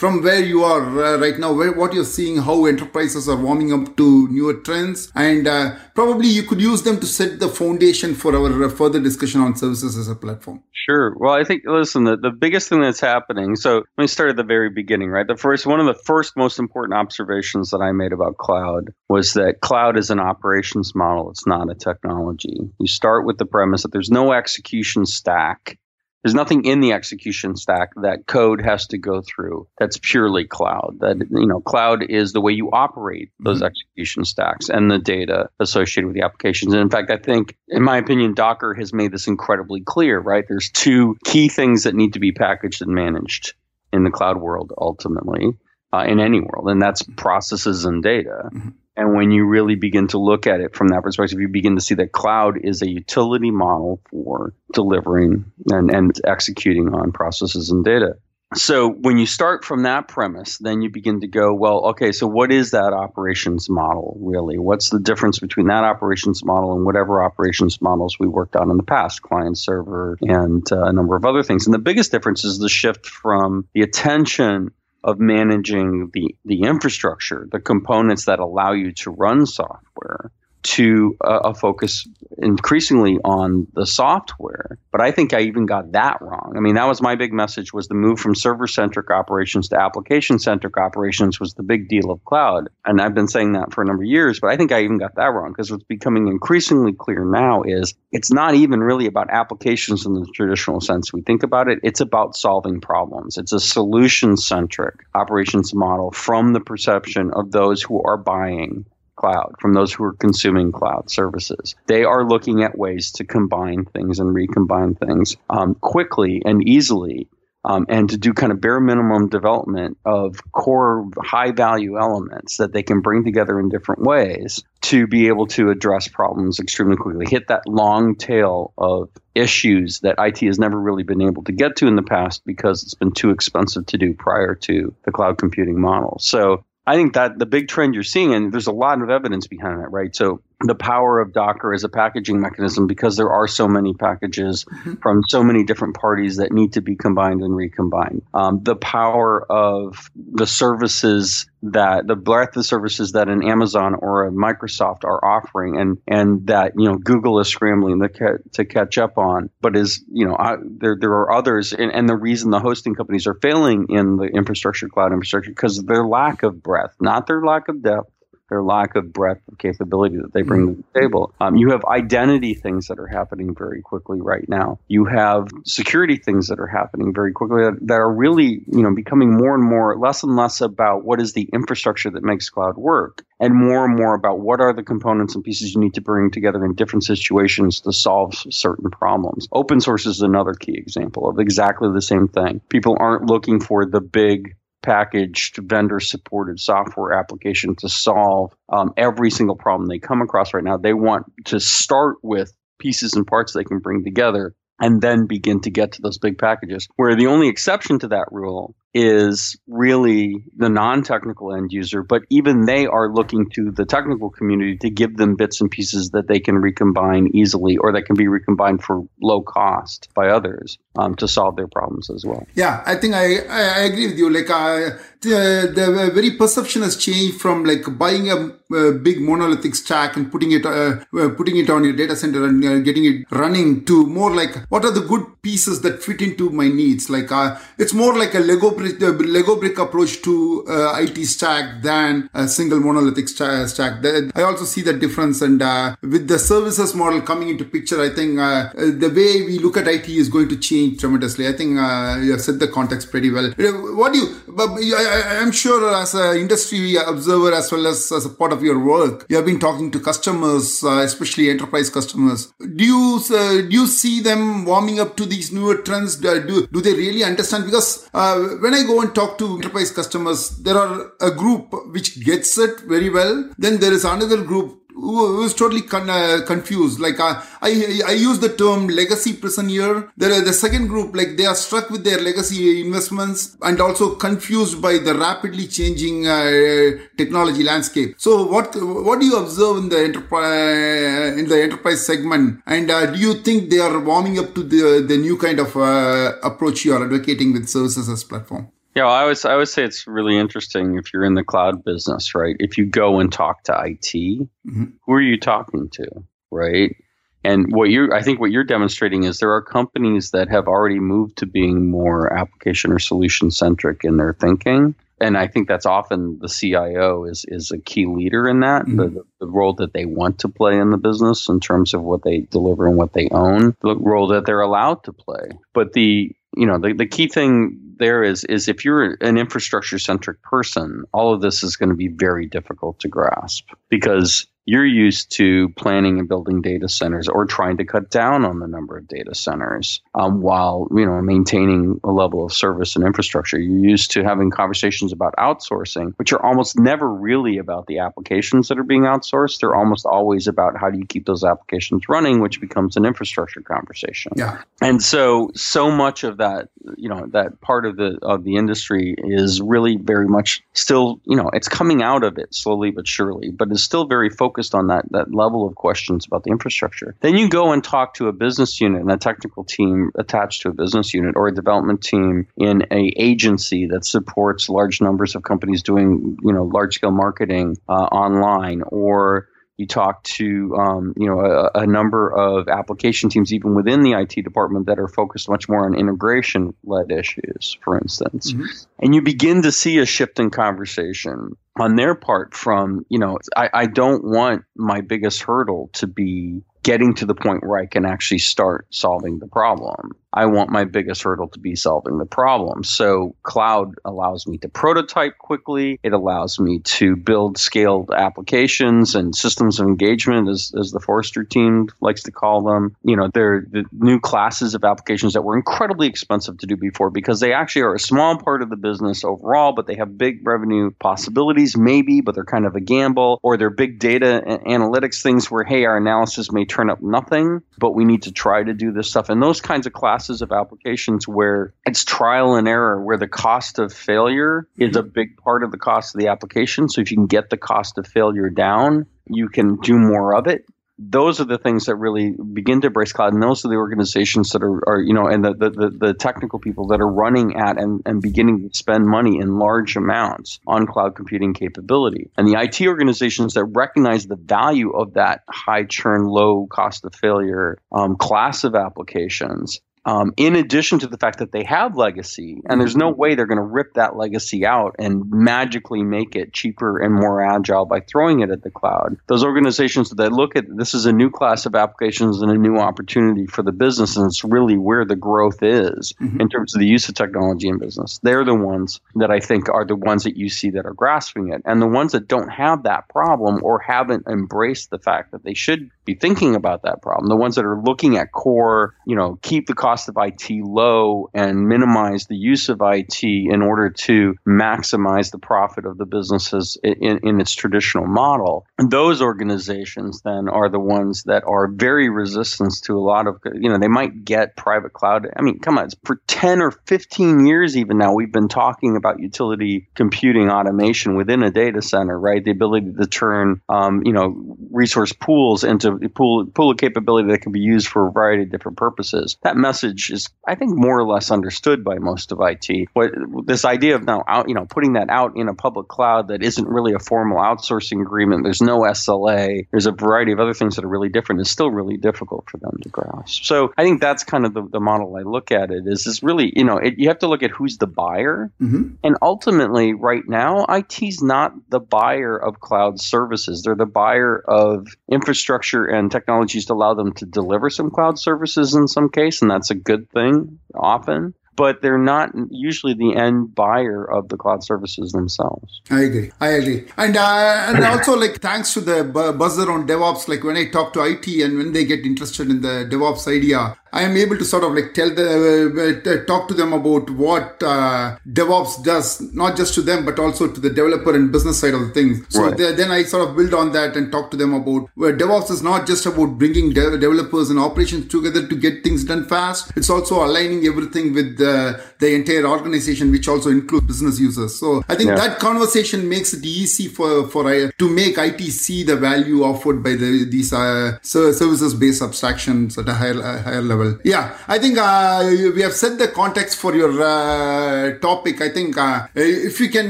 From 0.01 0.23
where 0.23 0.43
you 0.43 0.63
are 0.63 0.81
uh, 0.81 1.19
right 1.19 1.37
now, 1.37 1.53
where, 1.53 1.73
what 1.73 1.93
you're 1.93 2.05
seeing, 2.05 2.37
how 2.37 2.65
enterprises 2.65 3.29
are 3.29 3.35
warming 3.35 3.71
up 3.71 3.95
to 3.97 4.27
newer 4.29 4.55
trends, 4.55 5.11
and 5.13 5.47
uh, 5.47 5.75
probably 5.93 6.27
you 6.27 6.41
could 6.41 6.59
use 6.59 6.81
them 6.81 6.99
to 7.01 7.05
set 7.05 7.39
the 7.39 7.47
foundation 7.47 8.15
for 8.15 8.35
our 8.35 8.63
uh, 8.63 8.67
further 8.67 8.99
discussion 8.99 9.41
on 9.41 9.55
services 9.55 9.95
as 9.95 10.07
a 10.07 10.15
platform. 10.15 10.63
Sure. 10.71 11.15
Well, 11.19 11.35
I 11.35 11.43
think 11.43 11.61
listen, 11.67 12.05
the, 12.05 12.17
the 12.17 12.31
biggest 12.31 12.67
thing 12.67 12.81
that's 12.81 12.99
happening. 12.99 13.55
So 13.55 13.75
let 13.75 14.03
me 14.03 14.07
start 14.07 14.31
at 14.31 14.37
the 14.37 14.43
very 14.43 14.71
beginning, 14.71 15.11
right? 15.11 15.27
The 15.27 15.37
first 15.37 15.67
one 15.67 15.79
of 15.79 15.85
the 15.85 16.01
first 16.03 16.35
most 16.35 16.57
important 16.57 16.97
observations 16.97 17.69
that 17.69 17.81
I 17.81 17.91
made 17.91 18.11
about 18.11 18.37
cloud 18.37 18.89
was 19.07 19.33
that 19.33 19.61
cloud 19.61 19.99
is 19.99 20.09
an 20.09 20.19
operations 20.19 20.95
model. 20.95 21.29
It's 21.29 21.45
not 21.45 21.69
a 21.69 21.75
technology. 21.75 22.57
You 22.79 22.87
start 22.87 23.27
with 23.27 23.37
the 23.37 23.45
premise 23.45 23.83
that 23.83 23.91
there's 23.91 24.09
no 24.09 24.33
execution 24.33 25.05
stack 25.05 25.77
there's 26.23 26.35
nothing 26.35 26.65
in 26.65 26.81
the 26.81 26.93
execution 26.93 27.55
stack 27.55 27.89
that 27.95 28.27
code 28.27 28.61
has 28.61 28.85
to 28.87 28.97
go 28.97 29.21
through 29.21 29.67
that's 29.79 29.97
purely 30.01 30.45
cloud. 30.45 30.97
That 30.99 31.17
you 31.31 31.47
know, 31.47 31.61
cloud 31.61 32.03
is 32.03 32.33
the 32.33 32.41
way 32.41 32.51
you 32.51 32.69
operate 32.71 33.31
those 33.39 33.57
mm-hmm. 33.57 33.65
execution 33.65 34.25
stacks 34.25 34.69
and 34.69 34.91
the 34.91 34.99
data 34.99 35.49
associated 35.59 36.07
with 36.07 36.15
the 36.15 36.21
applications. 36.21 36.73
And 36.73 36.81
in 36.81 36.89
fact, 36.89 37.09
I 37.09 37.17
think, 37.17 37.57
in 37.67 37.83
my 37.83 37.97
opinion, 37.97 38.35
Docker 38.35 38.73
has 38.75 38.93
made 38.93 39.11
this 39.11 39.27
incredibly 39.27 39.81
clear. 39.81 40.19
Right? 40.19 40.45
There's 40.47 40.69
two 40.69 41.17
key 41.25 41.49
things 41.49 41.83
that 41.83 41.95
need 41.95 42.13
to 42.13 42.19
be 42.19 42.31
packaged 42.31 42.81
and 42.81 42.93
managed 42.93 43.53
in 43.91 44.03
the 44.03 44.11
cloud 44.11 44.37
world 44.37 44.73
ultimately. 44.77 45.57
Uh, 45.93 46.05
in 46.07 46.21
any 46.21 46.39
world, 46.39 46.69
and 46.69 46.81
that's 46.81 47.03
processes 47.17 47.83
and 47.83 48.01
data. 48.01 48.43
Mm-hmm. 48.53 48.69
And 49.01 49.15
when 49.15 49.31
you 49.31 49.47
really 49.47 49.73
begin 49.73 50.09
to 50.09 50.19
look 50.19 50.45
at 50.45 50.59
it 50.61 50.75
from 50.75 50.89
that 50.89 51.01
perspective, 51.01 51.39
you 51.39 51.47
begin 51.47 51.73
to 51.75 51.81
see 51.81 51.95
that 51.95 52.11
cloud 52.11 52.59
is 52.63 52.83
a 52.83 52.87
utility 52.87 53.49
model 53.49 53.99
for 54.11 54.53
delivering 54.73 55.51
and, 55.71 55.89
and 55.89 56.11
executing 56.23 56.93
on 56.93 57.11
processes 57.11 57.71
and 57.71 57.83
data. 57.83 58.17
So 58.53 58.89
when 58.89 59.17
you 59.17 59.25
start 59.25 59.65
from 59.65 59.83
that 59.83 60.07
premise, 60.07 60.59
then 60.59 60.83
you 60.83 60.91
begin 60.91 61.21
to 61.21 61.27
go, 61.27 61.51
well, 61.51 61.85
okay, 61.91 62.11
so 62.11 62.27
what 62.27 62.51
is 62.51 62.71
that 62.71 62.93
operations 62.93 63.71
model 63.71 64.19
really? 64.21 64.59
What's 64.59 64.91
the 64.91 64.99
difference 64.99 65.39
between 65.39 65.67
that 65.67 65.83
operations 65.83 66.45
model 66.45 66.75
and 66.75 66.85
whatever 66.85 67.23
operations 67.23 67.81
models 67.81 68.19
we 68.19 68.27
worked 68.27 68.55
on 68.55 68.69
in 68.69 68.77
the 68.77 68.83
past, 68.83 69.23
client 69.23 69.57
server 69.57 70.15
and 70.21 70.71
uh, 70.71 70.83
a 70.83 70.93
number 70.93 71.15
of 71.15 71.25
other 71.25 71.41
things? 71.41 71.65
And 71.65 71.73
the 71.73 71.79
biggest 71.79 72.11
difference 72.11 72.45
is 72.45 72.59
the 72.59 72.69
shift 72.69 73.07
from 73.07 73.67
the 73.73 73.81
attention 73.81 74.71
of 75.03 75.19
managing 75.19 76.09
the, 76.13 76.35
the 76.45 76.61
infrastructure, 76.61 77.47
the 77.51 77.59
components 77.59 78.25
that 78.25 78.39
allow 78.39 78.73
you 78.73 78.91
to 78.93 79.11
run 79.11 79.45
software, 79.45 80.31
to 80.63 81.17
a, 81.23 81.37
a, 81.37 81.53
focus 81.53 82.07
increasingly 82.37 83.17
on 83.23 83.67
the 83.73 83.85
software. 83.85 84.77
But 84.91 85.01
I 85.01 85.11
think 85.11 85.33
I 85.33 85.41
even 85.41 85.65
got 85.65 85.91
that 85.93 86.21
wrong. 86.21 86.53
I 86.55 86.59
mean, 86.59 86.75
that 86.75 86.87
was 86.87 87.01
my 87.01 87.15
big 87.15 87.33
message 87.33 87.73
was 87.73 87.87
the 87.87 87.95
move 87.95 88.19
from 88.19 88.35
server-centric 88.35 89.09
operations 89.09 89.69
to 89.69 89.79
application-centric 89.79 90.77
operations 90.77 91.39
was 91.39 91.53
the 91.53 91.63
big 91.63 91.87
deal 91.89 92.11
of 92.11 92.23
cloud. 92.25 92.69
And 92.85 93.01
I've 93.01 93.15
been 93.15 93.27
saying 93.27 93.53
that 93.53 93.73
for 93.73 93.81
a 93.81 93.85
number 93.85 94.03
of 94.03 94.09
years, 94.09 94.39
but 94.39 94.51
I 94.51 94.57
think 94.57 94.71
I 94.71 94.81
even 94.81 94.97
got 94.97 95.15
that 95.15 95.33
wrong 95.33 95.51
because 95.51 95.71
what's 95.71 95.83
becoming 95.83 96.27
increasingly 96.27 96.93
clear 96.93 97.25
now 97.25 97.63
is 97.63 97.93
it's 98.11 98.31
not 98.31 98.55
even 98.55 98.81
really 98.81 99.07
about 99.07 99.29
applications 99.29 100.05
in 100.05 100.13
the 100.13 100.25
traditional 100.33 100.81
sense 100.81 101.11
we 101.11 101.21
think 101.21 101.43
about 101.43 101.67
it. 101.67 101.79
It's 101.83 102.01
about 102.01 102.35
solving 102.35 102.81
problems. 102.81 103.37
It's 103.37 103.53
a 103.53 103.59
solution-centric 103.59 105.05
operations 105.15 105.73
model 105.73 106.11
from 106.11 106.53
the 106.53 106.59
perception 106.59 107.31
of 107.33 107.51
those 107.51 107.81
who 107.81 108.01
are 108.03 108.17
buying 108.17 108.85
cloud, 109.21 109.55
from 109.59 109.73
those 109.73 109.93
who 109.93 110.03
are 110.03 110.13
consuming 110.13 110.71
cloud 110.71 111.09
services. 111.11 111.75
They 111.85 112.03
are 112.03 112.27
looking 112.27 112.63
at 112.63 112.77
ways 112.77 113.11
to 113.13 113.23
combine 113.23 113.85
things 113.85 114.19
and 114.19 114.33
recombine 114.33 114.95
things 114.95 115.37
um, 115.49 115.75
quickly 115.75 116.41
and 116.43 116.67
easily. 116.67 117.27
Um, 117.63 117.85
and 117.89 118.09
to 118.09 118.17
do 118.17 118.33
kind 118.33 118.51
of 118.51 118.59
bare 118.59 118.79
minimum 118.79 119.29
development 119.29 119.99
of 120.03 120.39
core 120.51 121.07
high 121.19 121.51
value 121.51 121.99
elements 121.99 122.57
that 122.57 122.73
they 122.73 122.81
can 122.81 123.01
bring 123.01 123.23
together 123.23 123.59
in 123.59 123.69
different 123.69 124.01
ways 124.01 124.63
to 124.81 125.05
be 125.05 125.27
able 125.27 125.45
to 125.45 125.69
address 125.69 126.07
problems 126.07 126.59
extremely 126.59 126.95
quickly, 126.95 127.27
hit 127.29 127.49
that 127.49 127.67
long 127.67 128.15
tail 128.15 128.73
of 128.79 129.09
issues 129.35 129.99
that 129.99 130.15
IT 130.17 130.39
has 130.39 130.57
never 130.57 130.79
really 130.79 131.03
been 131.03 131.21
able 131.21 131.43
to 131.43 131.51
get 131.51 131.75
to 131.75 131.85
in 131.85 131.95
the 131.95 132.01
past 132.01 132.41
because 132.47 132.81
it's 132.81 132.95
been 132.95 133.11
too 133.11 133.29
expensive 133.29 133.85
to 133.85 133.97
do 133.99 134.15
prior 134.15 134.55
to 134.55 134.95
the 135.05 135.11
cloud 135.11 135.37
computing 135.37 135.79
model. 135.79 136.17
So 136.19 136.65
I 136.85 136.95
think 136.95 137.13
that 137.13 137.37
the 137.37 137.45
big 137.45 137.67
trend 137.67 137.93
you're 137.93 138.03
seeing, 138.03 138.33
and 138.33 138.51
there's 138.51 138.67
a 138.67 138.71
lot 138.71 139.01
of 139.01 139.09
evidence 139.09 139.47
behind 139.47 139.79
that, 139.81 139.91
right? 139.91 140.15
So 140.15 140.41
the 140.63 140.75
power 140.75 141.19
of 141.19 141.33
Docker 141.33 141.73
as 141.73 141.83
a 141.83 141.89
packaging 141.89 142.39
mechanism 142.39 142.87
because 142.87 143.17
there 143.17 143.31
are 143.31 143.47
so 143.47 143.67
many 143.67 143.93
packages 143.93 144.65
mm-hmm. 144.65 144.95
from 144.95 145.21
so 145.27 145.43
many 145.43 145.63
different 145.63 145.95
parties 145.95 146.37
that 146.37 146.51
need 146.51 146.73
to 146.73 146.81
be 146.81 146.95
combined 146.95 147.41
and 147.41 147.55
recombined. 147.55 148.23
Um, 148.33 148.61
the 148.63 148.75
power 148.75 149.45
of 149.49 150.09
the 150.15 150.47
services 150.47 151.47
that 151.63 152.07
the 152.07 152.15
breadth 152.15 152.57
of 152.57 152.65
services 152.65 153.11
that 153.11 153.29
an 153.29 153.47
Amazon 153.47 153.95
or 153.95 154.25
a 154.25 154.31
Microsoft 154.31 155.03
are 155.03 155.23
offering, 155.23 155.79
and 155.79 155.97
and 156.07 156.47
that 156.47 156.73
you 156.75 156.89
know 156.89 156.97
Google 156.97 157.39
is 157.39 157.47
scrambling 157.47 157.99
to, 158.01 158.09
ca- 158.09 158.43
to 158.53 158.65
catch 158.65 158.97
up 158.97 159.17
on, 159.17 159.49
but 159.61 159.75
is 159.75 160.03
you 160.11 160.27
know 160.27 160.35
I, 160.37 160.55
there 160.63 160.97
there 160.99 161.11
are 161.11 161.31
others, 161.31 161.73
and, 161.73 161.91
and 161.91 162.09
the 162.09 162.17
reason 162.17 162.49
the 162.49 162.59
hosting 162.59 162.95
companies 162.95 163.27
are 163.27 163.35
failing 163.35 163.87
in 163.89 164.17
the 164.17 164.25
infrastructure 164.25 164.89
cloud 164.89 165.11
infrastructure 165.11 165.51
because 165.51 165.77
of 165.77 165.85
their 165.85 166.05
lack 166.05 166.43
of 166.43 166.63
breadth, 166.63 166.95
not 166.99 167.27
their 167.27 167.41
lack 167.41 167.67
of 167.67 167.83
depth 167.83 168.11
their 168.51 168.61
lack 168.61 168.95
of 168.95 169.13
breadth 169.13 169.41
of 169.47 169.57
capability 169.57 170.17
that 170.17 170.33
they 170.33 170.41
bring 170.41 170.75
to 170.75 170.83
the 170.93 170.99
table. 170.99 171.33
Um, 171.39 171.55
you 171.55 171.71
have 171.71 171.85
identity 171.85 172.53
things 172.53 172.87
that 172.87 172.99
are 172.99 173.07
happening 173.07 173.55
very 173.55 173.81
quickly 173.81 174.19
right 174.19 174.47
now. 174.49 174.77
You 174.89 175.05
have 175.05 175.47
security 175.65 176.17
things 176.17 176.49
that 176.49 176.59
are 176.59 176.67
happening 176.67 177.13
very 177.13 177.31
quickly 177.31 177.63
that, 177.63 177.79
that 177.87 177.93
are 177.95 178.11
really, 178.11 178.61
you 178.67 178.83
know, 178.83 178.93
becoming 178.93 179.31
more 179.31 179.55
and 179.55 179.63
more 179.63 179.97
less 179.97 180.23
and 180.23 180.35
less 180.35 180.59
about 180.59 181.05
what 181.05 181.21
is 181.21 181.31
the 181.31 181.49
infrastructure 181.53 182.11
that 182.11 182.23
makes 182.23 182.49
cloud 182.49 182.75
work 182.75 183.23
and 183.39 183.55
more 183.55 183.85
and 183.85 183.95
more 183.95 184.15
about 184.15 184.39
what 184.41 184.59
are 184.59 184.73
the 184.73 184.83
components 184.83 185.33
and 185.33 185.45
pieces 185.45 185.73
you 185.73 185.79
need 185.79 185.93
to 185.93 186.01
bring 186.01 186.29
together 186.29 186.65
in 186.65 186.75
different 186.75 187.05
situations 187.05 187.79
to 187.81 187.93
solve 187.93 188.35
certain 188.49 188.91
problems. 188.91 189.47
Open 189.53 189.79
source 189.79 190.05
is 190.05 190.21
another 190.21 190.53
key 190.53 190.77
example 190.77 191.29
of 191.29 191.39
exactly 191.39 191.89
the 191.93 192.01
same 192.01 192.27
thing. 192.27 192.59
People 192.67 192.97
aren't 192.99 193.27
looking 193.27 193.61
for 193.61 193.85
the 193.85 194.01
big 194.01 194.55
packaged 194.81 195.57
vendor 195.57 195.99
supported 195.99 196.59
software 196.59 197.13
application 197.13 197.75
to 197.77 197.89
solve 197.89 198.53
um, 198.69 198.93
every 198.97 199.29
single 199.29 199.55
problem 199.55 199.87
they 199.87 199.99
come 199.99 200.21
across 200.21 200.53
right 200.53 200.63
now. 200.63 200.77
They 200.77 200.93
want 200.93 201.25
to 201.45 201.59
start 201.59 202.17
with 202.23 202.53
pieces 202.79 203.13
and 203.13 203.25
parts 203.25 203.53
they 203.53 203.63
can 203.63 203.79
bring 203.79 204.03
together 204.03 204.55
and 204.79 205.01
then 205.01 205.27
begin 205.27 205.61
to 205.61 205.69
get 205.69 205.93
to 205.93 206.01
those 206.01 206.17
big 206.17 206.37
packages. 206.39 206.87
Where 206.95 207.15
the 207.15 207.27
only 207.27 207.47
exception 207.47 207.99
to 207.99 208.07
that 208.09 208.25
rule 208.31 208.75
is 208.93 209.57
really 209.67 210.43
the 210.57 210.69
non-technical 210.69 211.53
end 211.55 211.71
user, 211.71 212.03
but 212.03 212.23
even 212.29 212.65
they 212.65 212.85
are 212.85 213.11
looking 213.11 213.49
to 213.49 213.71
the 213.71 213.85
technical 213.85 214.29
community 214.29 214.77
to 214.77 214.89
give 214.89 215.17
them 215.17 215.35
bits 215.35 215.61
and 215.61 215.71
pieces 215.71 216.11
that 216.11 216.27
they 216.27 216.39
can 216.39 216.57
recombine 216.57 217.29
easily 217.33 217.77
or 217.77 217.91
that 217.93 218.03
can 218.03 218.15
be 218.15 218.27
recombined 218.27 218.83
for 218.83 219.03
low 219.21 219.41
cost 219.41 220.09
by 220.13 220.27
others 220.27 220.77
um, 220.97 221.15
to 221.15 221.27
solve 221.27 221.55
their 221.55 221.67
problems 221.67 222.09
as 222.09 222.25
well. 222.25 222.45
Yeah, 222.55 222.83
I 222.85 222.95
think 222.95 223.13
I, 223.13 223.37
I 223.49 223.79
agree 223.83 224.07
with 224.07 224.17
you. 224.17 224.29
Like 224.29 224.49
uh, 224.49 224.97
the, 225.21 225.71
the 225.73 226.11
very 226.13 226.31
perception 226.31 226.81
has 226.81 226.97
changed 226.97 227.39
from 227.39 227.63
like 227.63 227.83
buying 227.97 228.29
a, 228.29 228.51
a 228.75 228.91
big 228.91 229.21
monolithic 229.21 229.75
stack 229.75 230.17
and 230.17 230.31
putting 230.31 230.51
it 230.51 230.65
uh, 230.65 230.99
uh, 231.17 231.29
putting 231.29 231.57
it 231.57 231.69
on 231.69 231.83
your 231.83 231.93
data 231.93 232.15
center 232.15 232.45
and 232.45 232.63
uh, 232.65 232.79
getting 232.79 233.05
it 233.05 233.25
running 233.31 233.85
to 233.85 234.05
more 234.07 234.35
like 234.35 234.55
what 234.69 234.83
are 234.83 234.91
the 234.91 235.01
good 235.01 235.25
pieces 235.41 235.81
that 235.81 236.01
fit 236.01 236.21
into 236.21 236.49
my 236.49 236.67
needs. 236.67 237.09
Like 237.09 237.31
uh, 237.31 237.57
it's 237.77 237.93
more 237.93 238.17
like 238.17 238.33
a 238.33 238.39
Lego 238.39 238.71
the 238.81 239.11
Lego 239.11 239.55
brick 239.55 239.77
approach 239.79 240.21
to 240.23 240.65
uh, 240.67 240.99
IT 240.99 241.17
stack 241.25 241.81
than 241.81 242.29
a 242.33 242.47
single 242.47 242.79
monolithic 242.79 243.27
st- 243.29 243.69
stack. 243.69 244.03
I 244.35 244.43
also 244.43 244.65
see 244.65 244.81
the 244.81 244.93
difference, 244.93 245.41
and 245.41 245.61
uh, 245.61 245.95
with 246.01 246.27
the 246.27 246.39
services 246.39 246.93
model 246.95 247.21
coming 247.21 247.49
into 247.49 247.65
picture, 247.65 248.01
I 248.01 248.09
think 248.09 248.39
uh, 248.39 248.71
the 248.73 249.11
way 249.15 249.45
we 249.45 249.59
look 249.59 249.77
at 249.77 249.87
IT 249.87 250.07
is 250.09 250.29
going 250.29 250.49
to 250.49 250.57
change 250.57 250.99
tremendously. 250.99 251.47
I 251.47 251.53
think 251.53 251.77
uh, 251.77 252.19
you 252.21 252.31
have 252.31 252.41
set 252.41 252.59
the 252.59 252.67
context 252.67 253.11
pretty 253.11 253.31
well. 253.31 253.47
Uh, 253.47 253.95
what 253.95 254.13
do 254.13 254.19
you? 254.19 254.95
I, 254.99 255.41
am 255.41 255.51
sure 255.51 255.93
as 255.95 256.13
an 256.13 256.37
industry 256.37 256.95
observer 256.95 257.53
as 257.53 257.71
well 257.71 257.87
as 257.87 258.11
as 258.11 258.25
a 258.25 258.29
part 258.29 258.53
of 258.53 258.63
your 258.63 258.79
work, 258.79 259.25
you 259.29 259.35
have 259.35 259.45
been 259.45 259.59
talking 259.59 259.91
to 259.91 259.99
customers, 259.99 260.83
uh, 260.83 260.99
especially 260.99 261.49
enterprise 261.49 261.89
customers. 261.89 262.53
Do 262.59 262.83
you 262.83 263.19
do 263.29 263.67
you 263.69 263.87
see 263.87 264.21
them 264.21 264.65
warming 264.65 264.99
up 264.99 265.15
to 265.17 265.25
these 265.25 265.51
newer 265.51 265.77
trends? 265.77 266.15
Do 266.17 266.67
do 266.67 266.81
they 266.81 266.93
really 266.93 267.23
understand? 267.23 267.65
Because 267.65 268.09
when 268.11 268.70
I 268.73 268.83
go 268.83 269.01
and 269.01 269.13
talk 269.13 269.37
to 269.39 269.55
enterprise 269.55 269.91
customers, 269.91 270.49
there 270.57 270.77
are 270.77 271.11
a 271.19 271.31
group 271.31 271.73
which 271.91 272.23
gets 272.23 272.57
it 272.57 272.81
very 272.81 273.09
well. 273.09 273.49
Then 273.57 273.79
there 273.79 273.93
is 273.93 274.05
another 274.05 274.43
group 274.43 274.80
was 274.95 275.53
totally 275.53 275.81
con- 275.81 276.09
uh, 276.09 276.41
confused. 276.45 276.99
Like 276.99 277.19
uh, 277.19 277.41
I, 277.61 278.01
I 278.07 278.11
use 278.11 278.39
the 278.39 278.49
term 278.49 278.87
legacy 278.87 279.33
prison 279.33 279.69
here. 279.69 280.11
There 280.17 280.31
are 280.31 280.41
the 280.41 280.53
second 280.53 280.87
group, 280.87 281.15
like 281.15 281.37
they 281.37 281.45
are 281.45 281.55
struck 281.55 281.89
with 281.89 282.03
their 282.03 282.19
legacy 282.19 282.81
investments 282.81 283.57
and 283.61 283.79
also 283.81 284.15
confused 284.15 284.81
by 284.81 284.97
the 284.97 285.13
rapidly 285.15 285.67
changing 285.67 286.27
uh, 286.27 286.91
technology 287.17 287.63
landscape. 287.63 288.15
So 288.17 288.45
what 288.45 288.75
what 288.75 289.19
do 289.19 289.25
you 289.25 289.37
observe 289.37 289.77
in 289.77 289.89
the 289.89 289.99
enterprise 289.99 291.37
in 291.37 291.47
the 291.47 291.61
enterprise 291.61 292.05
segment? 292.05 292.61
And 292.65 292.89
uh, 292.89 293.07
do 293.07 293.19
you 293.19 293.35
think 293.35 293.69
they 293.69 293.79
are 293.79 293.99
warming 293.99 294.39
up 294.39 294.53
to 294.55 294.63
the 294.63 295.03
the 295.07 295.17
new 295.17 295.37
kind 295.37 295.59
of 295.59 295.75
uh, 295.75 296.33
approach 296.43 296.85
you 296.85 296.93
are 296.93 297.03
advocating 297.03 297.53
with 297.53 297.67
services 297.69 298.09
as 298.09 298.23
platform? 298.23 298.71
Yeah, 298.95 299.05
well, 299.05 299.13
I 299.13 299.21
always 299.21 299.45
I 299.45 299.53
always 299.53 299.71
say 299.71 299.83
it's 299.83 300.05
really 300.05 300.37
interesting 300.37 300.97
if 300.97 301.13
you're 301.13 301.23
in 301.23 301.35
the 301.35 301.43
cloud 301.43 301.83
business, 301.83 302.35
right? 302.35 302.55
If 302.59 302.77
you 302.77 302.85
go 302.85 303.19
and 303.19 303.31
talk 303.31 303.63
to 303.63 303.73
IT, 303.73 304.03
mm-hmm. 304.03 304.85
who 305.05 305.13
are 305.13 305.21
you 305.21 305.39
talking 305.39 305.89
to, 305.93 306.07
right? 306.51 306.95
And 307.43 307.73
what 307.73 307.89
you're, 307.89 308.13
I 308.13 308.21
think 308.21 308.39
what 308.39 308.51
you're 308.51 308.63
demonstrating 308.63 309.23
is 309.23 309.39
there 309.39 309.53
are 309.53 309.61
companies 309.61 310.31
that 310.31 310.49
have 310.49 310.67
already 310.67 310.99
moved 310.99 311.37
to 311.37 311.45
being 311.45 311.89
more 311.89 312.31
application 312.31 312.91
or 312.91 312.99
solution 312.99 313.49
centric 313.49 314.03
in 314.03 314.17
their 314.17 314.33
thinking. 314.33 314.93
And 315.21 315.37
I 315.37 315.47
think 315.47 315.67
that's 315.67 315.85
often 315.85 316.39
the 316.39 316.49
CIO 316.49 317.25
is, 317.25 317.45
is 317.47 317.71
a 317.71 317.77
key 317.77 318.07
leader 318.07 318.47
in 318.49 318.61
that, 318.61 318.83
mm-hmm. 318.83 318.97
the, 318.97 319.23
the 319.39 319.47
role 319.47 319.73
that 319.73 319.93
they 319.93 320.05
want 320.05 320.39
to 320.39 320.49
play 320.49 320.77
in 320.77 320.89
the 320.89 320.97
business 320.97 321.47
in 321.47 321.59
terms 321.59 321.93
of 321.93 322.01
what 322.01 322.23
they 322.23 322.39
deliver 322.39 322.87
and 322.87 322.97
what 322.97 323.13
they 323.13 323.29
own, 323.29 323.75
the 323.81 323.95
role 323.95 324.27
that 324.27 324.45
they're 324.45 324.61
allowed 324.61 325.03
to 325.03 325.13
play. 325.13 325.49
But 325.73 325.93
the, 325.93 326.35
you 326.57 326.65
know, 326.65 326.79
the, 326.79 326.93
the 326.93 327.05
key 327.05 327.27
thing 327.27 327.79
there 327.99 328.23
is 328.23 328.43
is 328.45 328.67
if 328.67 328.83
you're 328.83 329.15
an 329.21 329.37
infrastructure 329.37 329.99
centric 329.99 330.41
person, 330.41 331.03
all 331.13 331.33
of 331.33 331.41
this 331.41 331.63
is 331.63 331.75
going 331.75 331.89
to 331.89 331.95
be 331.95 332.07
very 332.07 332.47
difficult 332.47 332.99
to 332.99 333.07
grasp 333.07 333.69
because 333.89 334.47
you're 334.65 334.85
used 334.85 335.31
to 335.31 335.69
planning 335.69 336.19
and 336.19 336.27
building 336.27 336.61
data 336.61 336.87
centers 336.87 337.27
or 337.27 337.45
trying 337.45 337.77
to 337.77 337.85
cut 337.85 338.09
down 338.09 338.45
on 338.45 338.59
the 338.59 338.67
number 338.67 338.97
of 338.97 339.07
data 339.07 339.33
centers 339.33 340.01
um, 340.15 340.41
while 340.41 340.87
you 340.95 341.05
know 341.05 341.21
maintaining 341.21 341.99
a 342.03 342.11
level 342.11 342.45
of 342.45 342.53
service 342.53 342.95
and 342.95 343.05
infrastructure. 343.05 343.59
You're 343.59 343.89
used 343.89 344.11
to 344.11 344.23
having 344.23 344.51
conversations 344.51 345.11
about 345.11 345.33
outsourcing, 345.37 346.13
which 346.17 346.31
are 346.31 346.43
almost 346.45 346.79
never 346.79 347.11
really 347.11 347.57
about 347.57 347.87
the 347.87 347.99
applications 347.99 348.67
that 348.67 348.77
are 348.77 348.83
being 348.83 349.03
outsourced. 349.03 349.59
They're 349.59 349.75
almost 349.75 350.05
always 350.05 350.47
about 350.47 350.77
how 350.77 350.89
do 350.89 350.97
you 350.97 351.05
keep 351.05 351.25
those 351.25 351.43
applications 351.43 352.07
running, 352.07 352.39
which 352.39 352.61
becomes 352.61 352.95
an 352.95 353.05
infrastructure 353.05 353.61
conversation. 353.61 354.33
Yeah. 354.35 354.61
And 354.81 355.01
so 355.01 355.51
so 355.55 355.89
much 355.89 356.23
of 356.23 356.37
that, 356.37 356.69
you 356.97 357.09
know, 357.09 357.25
that 357.31 357.59
part 357.61 357.85
of 357.85 357.97
the 357.97 358.19
of 358.21 358.43
the 358.43 358.55
industry 358.55 359.15
is 359.17 359.59
really 359.59 359.97
very 359.97 360.27
much 360.27 360.63
still, 360.73 361.19
you 361.25 361.35
know, 361.35 361.49
it's 361.53 361.67
coming 361.67 362.03
out 362.03 362.23
of 362.23 362.37
it 362.37 362.53
slowly 362.53 362.91
but 362.91 363.07
surely, 363.07 363.49
but 363.49 363.71
it's 363.71 363.83
still 363.83 364.05
very 364.05 364.29
focused 364.29 364.60
focused 364.61 364.75
on 364.75 364.87
that 364.87 365.05
that 365.11 365.33
level 365.33 365.67
of 365.67 365.75
questions 365.75 366.25
about 366.25 366.43
the 366.43 366.51
infrastructure. 366.51 367.15
Then 367.21 367.37
you 367.37 367.49
go 367.49 367.71
and 367.71 367.83
talk 367.83 368.13
to 368.15 368.27
a 368.27 368.33
business 368.33 368.79
unit 368.79 369.01
and 369.01 369.11
a 369.11 369.17
technical 369.17 369.63
team 369.63 370.11
attached 370.15 370.61
to 370.63 370.69
a 370.69 370.73
business 370.73 371.13
unit 371.13 371.35
or 371.35 371.47
a 371.47 371.53
development 371.53 372.01
team 372.01 372.47
in 372.57 372.83
a 372.91 373.13
agency 373.17 373.87
that 373.87 374.05
supports 374.05 374.69
large 374.69 375.01
numbers 375.01 375.35
of 375.35 375.43
companies 375.43 375.83
doing 375.83 376.37
you 376.43 376.53
know 376.53 376.63
large 376.63 376.95
scale 376.95 377.11
marketing 377.11 377.77
uh, 377.89 378.07
online 378.11 378.83
or 378.87 379.47
you 379.77 379.87
talk 379.87 380.21
to 380.23 380.75
um, 380.75 381.13
you 381.17 381.27
know 381.27 381.39
a, 381.39 381.81
a, 381.81 381.87
number 381.87 382.31
of 382.31 382.67
application 382.67 383.29
teams 383.29 383.51
even 383.51 383.73
within 383.73 384.03
the 384.03 384.11
IT 384.11 384.43
department 384.43 384.85
that 384.85 384.99
are 384.99 385.07
focused 385.07 385.49
much 385.49 385.67
more 385.67 385.85
on 385.85 385.95
integration 385.95 386.73
led 386.83 387.11
issues, 387.11 387.77
for 387.83 387.97
instance, 387.97 388.51
mm-hmm. 388.51 388.65
and 388.99 389.15
you 389.15 389.21
begin 389.23 389.63
to 389.63 389.71
see 389.71 389.97
a 389.97 390.05
shift 390.05 390.39
in 390.39 390.51
conversation 390.51 391.57
on 391.79 391.95
their 391.95 392.15
part 392.15 392.53
from, 392.53 393.05
you 393.09 393.19
know, 393.19 393.37
I, 393.55 393.69
I 393.73 393.85
don't 393.85 394.23
want 394.23 394.63
my 394.75 395.01
biggest 395.01 395.41
hurdle 395.41 395.89
to 395.93 396.07
be 396.07 396.61
getting 396.83 397.13
to 397.15 397.25
the 397.25 397.35
point 397.35 397.65
where 397.65 397.79
I 397.79 397.85
can 397.85 398.05
actually 398.05 398.39
start 398.39 398.87
solving 398.91 399.39
the 399.39 399.47
problem. 399.47 400.11
I 400.33 400.45
want 400.45 400.69
my 400.69 400.85
biggest 400.85 401.23
hurdle 401.23 401.49
to 401.49 401.59
be 401.59 401.75
solving 401.75 402.17
the 402.17 402.25
problem. 402.25 402.83
So 402.83 403.35
cloud 403.43 403.95
allows 404.05 404.47
me 404.47 404.57
to 404.59 404.69
prototype 404.69 405.37
quickly. 405.37 405.99
It 406.03 406.13
allows 406.13 406.59
me 406.59 406.79
to 406.79 407.15
build 407.15 407.57
scaled 407.57 408.11
applications 408.11 409.13
and 409.13 409.35
systems 409.35 409.79
of 409.79 409.87
engagement, 409.87 410.47
as, 410.47 410.71
as 410.79 410.91
the 410.91 410.99
Forrester 410.99 411.43
team 411.43 411.89
likes 411.99 412.23
to 412.23 412.31
call 412.31 412.63
them. 412.63 412.95
You 413.03 413.17
know, 413.17 413.29
they're 413.33 413.65
the 413.69 413.83
new 413.91 414.19
classes 414.19 414.73
of 414.73 414.83
applications 414.83 415.33
that 415.33 415.41
were 415.41 415.57
incredibly 415.57 416.07
expensive 416.07 416.57
to 416.59 416.65
do 416.65 416.77
before 416.77 417.09
because 417.09 417.41
they 417.41 417.51
actually 417.51 417.81
are 417.81 417.95
a 417.95 417.99
small 417.99 418.37
part 418.37 418.61
of 418.61 418.69
the 418.69 418.77
business 418.77 419.25
overall, 419.25 419.73
but 419.73 419.87
they 419.87 419.95
have 419.95 420.17
big 420.17 420.47
revenue 420.47 420.91
possibilities, 420.99 421.75
maybe, 421.75 422.21
but 422.21 422.35
they're 422.35 422.45
kind 422.45 422.65
of 422.65 422.75
a 422.75 422.81
gamble, 422.81 423.39
or 423.43 423.57
they're 423.57 423.69
big 423.69 423.99
data 423.99 424.41
analytics 424.65 425.21
things 425.21 425.51
where, 425.51 425.65
hey, 425.65 425.83
our 425.83 425.97
analysis 425.97 426.51
may 426.51 426.63
turn 426.63 426.89
up 426.89 427.01
nothing, 427.01 427.61
but 427.77 427.95
we 427.95 428.05
need 428.05 428.21
to 428.23 428.31
try 428.31 428.63
to 428.63 428.73
do 428.73 428.93
this 428.93 429.09
stuff. 429.09 429.27
And 429.27 429.43
those 429.43 429.59
kinds 429.59 429.85
of 429.85 429.93
classes 429.93 430.20
of 430.29 430.51
applications 430.51 431.27
where 431.27 431.73
it's 431.85 432.03
trial 432.03 432.55
and 432.55 432.67
error, 432.67 433.01
where 433.03 433.17
the 433.17 433.27
cost 433.27 433.79
of 433.79 433.93
failure 433.93 434.67
is 434.77 434.95
a 434.95 435.03
big 435.03 435.37
part 435.37 435.63
of 435.63 435.71
the 435.71 435.77
cost 435.77 436.15
of 436.15 436.21
the 436.21 436.27
application. 436.27 436.89
So 436.89 437.01
if 437.01 437.11
you 437.11 437.17
can 437.17 437.27
get 437.27 437.49
the 437.49 437.57
cost 437.57 437.97
of 437.97 438.07
failure 438.07 438.49
down, 438.49 439.07
you 439.27 439.49
can 439.49 439.77
do 439.77 439.97
more 439.97 440.35
of 440.35 440.47
it. 440.47 440.65
Those 441.03 441.39
are 441.39 441.45
the 441.45 441.57
things 441.57 441.85
that 441.85 441.95
really 441.95 442.31
begin 442.53 442.81
to 442.81 442.87
embrace 442.87 443.11
cloud 443.11 443.33
and 443.33 443.41
those 443.41 443.65
are 443.65 443.69
the 443.69 443.75
organizations 443.75 444.51
that 444.51 444.61
are, 444.61 444.87
are 444.87 445.01
you 445.01 445.15
know 445.15 445.25
and 445.25 445.43
the, 445.43 445.53
the, 445.55 445.89
the, 445.89 446.13
technical 446.13 446.59
people 446.59 446.87
that 446.87 447.01
are 447.01 447.11
running 447.11 447.55
at 447.55 447.79
and, 447.79 448.03
and 448.05 448.21
beginning 448.21 448.69
to 448.69 448.77
spend 448.77 449.07
money 449.07 449.39
in 449.39 449.57
large 449.57 449.95
amounts 449.95 450.59
on 450.67 450.85
cloud 450.85 451.15
computing 451.15 451.55
capability. 451.55 452.29
And 452.37 452.47
the 452.47 452.55
it 452.61 452.87
organizations 452.87 453.55
that 453.55 453.65
recognize 453.65 454.27
the 454.27 454.35
value 454.35 454.91
of 454.91 455.15
that 455.15 455.41
high 455.49 455.85
churn 455.85 456.25
low 456.25 456.67
cost 456.69 457.03
of 457.03 457.15
failure 457.15 457.79
um, 457.91 458.15
class 458.15 458.63
of 458.63 458.75
applications 458.75 459.81
um, 460.05 460.33
in 460.37 460.55
addition 460.55 460.99
to 460.99 461.07
the 461.07 461.17
fact 461.17 461.39
that 461.39 461.51
they 461.51 461.63
have 461.63 461.95
legacy, 461.95 462.61
and 462.65 462.81
there's 462.81 462.95
no 462.95 463.11
way 463.11 463.35
they're 463.35 463.45
going 463.45 463.57
to 463.57 463.63
rip 463.63 463.93
that 463.93 464.15
legacy 464.15 464.65
out 464.65 464.95
and 464.97 465.29
magically 465.29 466.01
make 466.01 466.35
it 466.35 466.53
cheaper 466.53 466.99
and 466.99 467.13
more 467.13 467.43
agile 467.43 467.85
by 467.85 467.99
throwing 467.99 468.39
it 468.39 468.49
at 468.49 468.63
the 468.63 468.71
cloud. 468.71 469.17
Those 469.27 469.43
organizations 469.43 470.09
that 470.09 470.31
look 470.31 470.55
at 470.55 470.65
this 470.67 470.93
is 470.93 471.05
a 471.05 471.13
new 471.13 471.29
class 471.29 471.65
of 471.65 471.75
applications 471.75 472.41
and 472.41 472.51
a 472.51 472.57
new 472.57 472.77
opportunity 472.77 473.45
for 473.45 473.61
the 473.61 473.71
business, 473.71 474.17
and 474.17 474.25
it's 474.25 474.43
really 474.43 474.77
where 474.77 475.05
the 475.05 475.15
growth 475.15 475.61
is 475.61 476.13
mm-hmm. 476.19 476.41
in 476.41 476.49
terms 476.49 476.73
of 476.73 476.79
the 476.79 476.87
use 476.87 477.07
of 477.07 477.15
technology 477.15 477.67
in 477.67 477.77
business. 477.77 478.19
They're 478.23 478.45
the 478.45 478.55
ones 478.55 478.99
that 479.15 479.29
I 479.29 479.39
think 479.39 479.69
are 479.69 479.85
the 479.85 479.95
ones 479.95 480.23
that 480.23 480.35
you 480.35 480.49
see 480.49 480.71
that 480.71 480.85
are 480.85 480.93
grasping 480.93 481.53
it, 481.53 481.61
and 481.65 481.81
the 481.81 481.87
ones 481.87 482.13
that 482.13 482.27
don't 482.27 482.49
have 482.49 482.83
that 482.83 483.07
problem 483.09 483.59
or 483.63 483.79
haven't 483.79 484.25
embraced 484.27 484.89
the 484.89 484.99
fact 484.99 485.31
that 485.31 485.43
they 485.43 485.53
should 485.53 485.91
be 486.05 486.15
thinking 486.15 486.55
about 486.55 486.83
that 486.83 487.01
problem. 487.01 487.29
The 487.29 487.35
ones 487.35 487.55
that 487.55 487.65
are 487.65 487.81
looking 487.81 488.17
at 488.17 488.31
core, 488.31 488.95
you 489.05 489.15
know, 489.15 489.37
keep 489.41 489.67
the 489.67 489.73
cost 489.73 490.09
of 490.09 490.17
IT 490.17 490.49
low 490.63 491.29
and 491.33 491.67
minimize 491.67 492.27
the 492.27 492.35
use 492.35 492.69
of 492.69 492.81
IT 492.81 493.23
in 493.23 493.61
order 493.61 493.89
to 493.89 494.35
maximize 494.47 495.31
the 495.31 495.39
profit 495.39 495.85
of 495.85 495.97
the 495.97 496.05
businesses 496.05 496.77
in, 496.83 497.19
in 497.23 497.39
its 497.39 497.53
traditional 497.53 498.07
model. 498.07 498.65
And 498.77 498.91
those 498.91 499.21
organizations 499.21 500.21
then 500.21 500.49
are 500.49 500.69
the 500.69 500.79
ones 500.79 501.23
that 501.23 501.43
are 501.45 501.67
very 501.67 502.09
resistant 502.09 502.73
to 502.83 502.93
a 502.93 503.01
lot 503.01 503.27
of, 503.27 503.39
you 503.53 503.69
know, 503.69 503.77
they 503.77 503.87
might 503.87 504.25
get 504.25 504.55
private 504.55 504.93
cloud. 504.93 505.27
I 505.35 505.41
mean, 505.41 505.59
come 505.59 505.77
on, 505.77 505.89
for 506.05 506.21
10 506.27 506.61
or 506.61 506.71
15 506.71 507.45
years 507.45 507.77
even 507.77 507.97
now, 507.97 508.13
we've 508.13 508.31
been 508.31 508.47
talking 508.47 508.95
about 508.95 509.19
utility 509.19 509.89
computing 509.95 510.49
automation 510.49 511.15
within 511.15 511.43
a 511.43 511.51
data 511.51 511.81
center, 511.81 512.19
right? 512.19 512.43
The 512.43 512.51
ability 512.51 512.93
to 512.93 513.07
turn, 513.07 513.61
um, 513.69 514.01
you 514.05 514.13
know, 514.13 514.57
resource 514.71 515.13
pools 515.13 515.63
into 515.63 515.90
pool 516.09 516.45
pool 516.45 516.71
of 516.71 516.77
capability 516.77 517.29
that 517.29 517.39
can 517.39 517.51
be 517.51 517.59
used 517.59 517.87
for 517.87 518.07
a 518.07 518.11
variety 518.11 518.43
of 518.43 518.51
different 518.51 518.77
purposes. 518.77 519.37
That 519.43 519.57
message 519.57 520.09
is, 520.11 520.29
I 520.47 520.55
think, 520.55 520.75
more 520.75 520.99
or 520.99 521.05
less 521.05 521.31
understood 521.31 521.83
by 521.83 521.97
most 521.99 522.31
of 522.31 522.39
IT. 522.41 522.89
What 522.93 523.11
this 523.45 523.65
idea 523.65 523.95
of 523.95 524.03
now 524.03 524.23
out, 524.27 524.47
you 524.49 524.55
know, 524.55 524.65
putting 524.65 524.93
that 524.93 525.09
out 525.09 525.37
in 525.37 525.47
a 525.47 525.53
public 525.53 525.87
cloud 525.87 526.29
that 526.29 526.43
isn't 526.43 526.67
really 526.67 526.93
a 526.93 526.99
formal 526.99 527.37
outsourcing 527.37 528.01
agreement. 528.01 528.43
There's 528.43 528.61
no 528.61 528.79
SLA. 528.79 529.67
There's 529.71 529.85
a 529.85 529.91
variety 529.91 530.31
of 530.31 530.39
other 530.39 530.53
things 530.53 530.75
that 530.75 530.85
are 530.85 530.89
really 530.89 531.09
different. 531.09 531.41
Is 531.41 531.49
still 531.49 531.71
really 531.71 531.97
difficult 531.97 532.49
for 532.49 532.57
them 532.57 532.77
to 532.81 532.89
grasp. 532.89 533.43
So 533.43 533.73
I 533.77 533.83
think 533.83 534.01
that's 534.01 534.23
kind 534.23 534.45
of 534.45 534.53
the, 534.53 534.63
the 534.67 534.79
model 534.79 535.15
I 535.15 535.21
look 535.21 535.51
at 535.51 535.71
it. 535.71 535.83
Is 535.85 536.07
is 536.07 536.23
really 536.23 536.51
you 536.55 536.63
know 536.63 536.77
it, 536.77 536.95
you 536.97 537.07
have 537.07 537.19
to 537.19 537.27
look 537.27 537.43
at 537.43 537.51
who's 537.51 537.77
the 537.77 537.87
buyer, 537.87 538.51
mm-hmm. 538.61 538.95
and 539.03 539.17
ultimately 539.21 539.93
right 539.93 540.23
now 540.27 540.65
IT's 540.65 541.21
not 541.21 541.53
the 541.69 541.79
buyer 541.79 542.37
of 542.37 542.59
cloud 542.59 542.99
services. 542.99 543.63
They're 543.63 543.75
the 543.75 543.85
buyer 543.85 544.43
of 544.47 544.87
infrastructure 545.09 545.80
and 545.85 546.11
technologies 546.11 546.65
to 546.65 546.73
allow 546.73 546.93
them 546.93 547.13
to 547.13 547.25
deliver 547.25 547.69
some 547.69 547.89
cloud 547.89 548.19
services 548.19 548.75
in 548.75 548.87
some 548.87 549.09
case, 549.09 549.41
and 549.41 549.49
that's 549.49 549.71
a 549.71 549.75
good 549.75 550.09
thing 550.11 550.59
often 550.75 551.33
but 551.55 551.81
they're 551.81 551.97
not 551.97 552.31
usually 552.49 552.93
the 552.93 553.15
end 553.15 553.53
buyer 553.53 554.03
of 554.03 554.29
the 554.29 554.37
cloud 554.37 554.63
services 554.63 555.11
themselves. 555.11 555.81
I 555.89 556.01
agree. 556.01 556.31
I 556.39 556.47
agree. 556.49 556.87
And 556.97 557.15
uh, 557.15 557.65
and 557.67 557.83
also 557.93 558.15
like 558.17 558.41
thanks 558.41 558.73
to 558.73 558.81
the 558.81 559.03
buzzer 559.37 559.71
on 559.71 559.87
DevOps, 559.87 560.27
like 560.27 560.43
when 560.43 560.57
I 560.57 560.69
talk 560.69 560.93
to 560.93 561.03
IT 561.03 561.27
and 561.27 561.57
when 561.57 561.73
they 561.73 561.85
get 561.85 562.05
interested 562.05 562.49
in 562.49 562.61
the 562.61 562.87
DevOps 562.89 563.27
idea, 563.27 563.77
I 563.93 564.03
am 564.03 564.15
able 564.15 564.37
to 564.37 564.45
sort 564.45 564.63
of 564.63 564.73
like 564.73 564.93
tell 564.93 565.09
the 565.13 566.01
uh, 566.05 566.25
talk 566.25 566.47
to 566.47 566.53
them 566.53 566.73
about 566.73 567.09
what 567.09 567.61
uh, 567.61 568.17
DevOps 568.27 568.83
does, 568.83 569.21
not 569.33 569.57
just 569.57 569.73
to 569.75 569.81
them 569.81 570.05
but 570.05 570.17
also 570.19 570.47
to 570.47 570.59
the 570.59 570.69
developer 570.69 571.13
and 571.13 571.31
business 571.31 571.59
side 571.59 571.73
of 571.73 571.81
the 571.81 571.89
things. 571.89 572.25
So 572.29 572.43
right. 572.43 572.57
then 572.57 572.91
I 572.91 573.03
sort 573.03 573.27
of 573.27 573.35
build 573.35 573.53
on 573.53 573.71
that 573.73 573.97
and 573.97 574.11
talk 574.11 574.31
to 574.31 574.37
them 574.37 574.53
about 574.53 574.89
where 574.95 575.15
DevOps 575.15 575.51
is 575.51 575.61
not 575.61 575.87
just 575.87 576.05
about 576.05 576.37
bringing 576.37 576.73
de- 576.73 576.97
developers 576.97 577.49
and 577.49 577.59
operations 577.59 578.07
together 578.07 578.47
to 578.47 578.55
get 578.55 578.83
things 578.83 579.03
done 579.03 579.25
fast. 579.25 579.71
It's 579.75 579.89
also 579.89 580.23
aligning 580.23 580.65
everything 580.65 581.13
with 581.13 581.37
the, 581.37 581.83
the 581.99 582.15
entire 582.15 582.45
organization, 582.45 583.11
which 583.11 583.27
also 583.27 583.49
includes 583.49 583.87
business 583.87 584.19
users. 584.19 584.57
So 584.57 584.83
I 584.87 584.95
think 584.95 585.09
yeah. 585.09 585.15
that 585.15 585.39
conversation 585.39 586.07
makes 586.07 586.33
it 586.33 586.45
easy 586.45 586.87
for 586.87 587.27
for 587.27 587.47
uh, 587.49 587.71
to 587.77 587.89
make 587.89 588.17
IT 588.17 588.41
see 588.51 588.83
the 588.83 588.95
value 588.95 589.43
offered 589.43 589.83
by 589.83 589.91
the, 589.91 590.25
these 590.25 590.53
uh, 590.53 590.97
services 591.01 591.73
based 591.73 592.01
abstractions 592.01 592.77
at 592.77 592.87
a 592.87 592.93
higher 592.93 593.21
higher 593.21 593.61
level 593.61 593.80
level. 593.83 593.99
Yeah, 594.03 594.37
I 594.47 594.59
think 594.59 594.77
uh, 594.77 595.23
we 595.55 595.61
have 595.61 595.73
set 595.73 595.97
the 595.97 596.07
context 596.07 596.57
for 596.57 596.75
your 596.75 596.91
uh, 597.01 597.97
topic. 597.99 598.41
I 598.41 598.49
think 598.49 598.77
uh, 598.77 599.07
if 599.15 599.59
you 599.59 599.69
can 599.69 599.89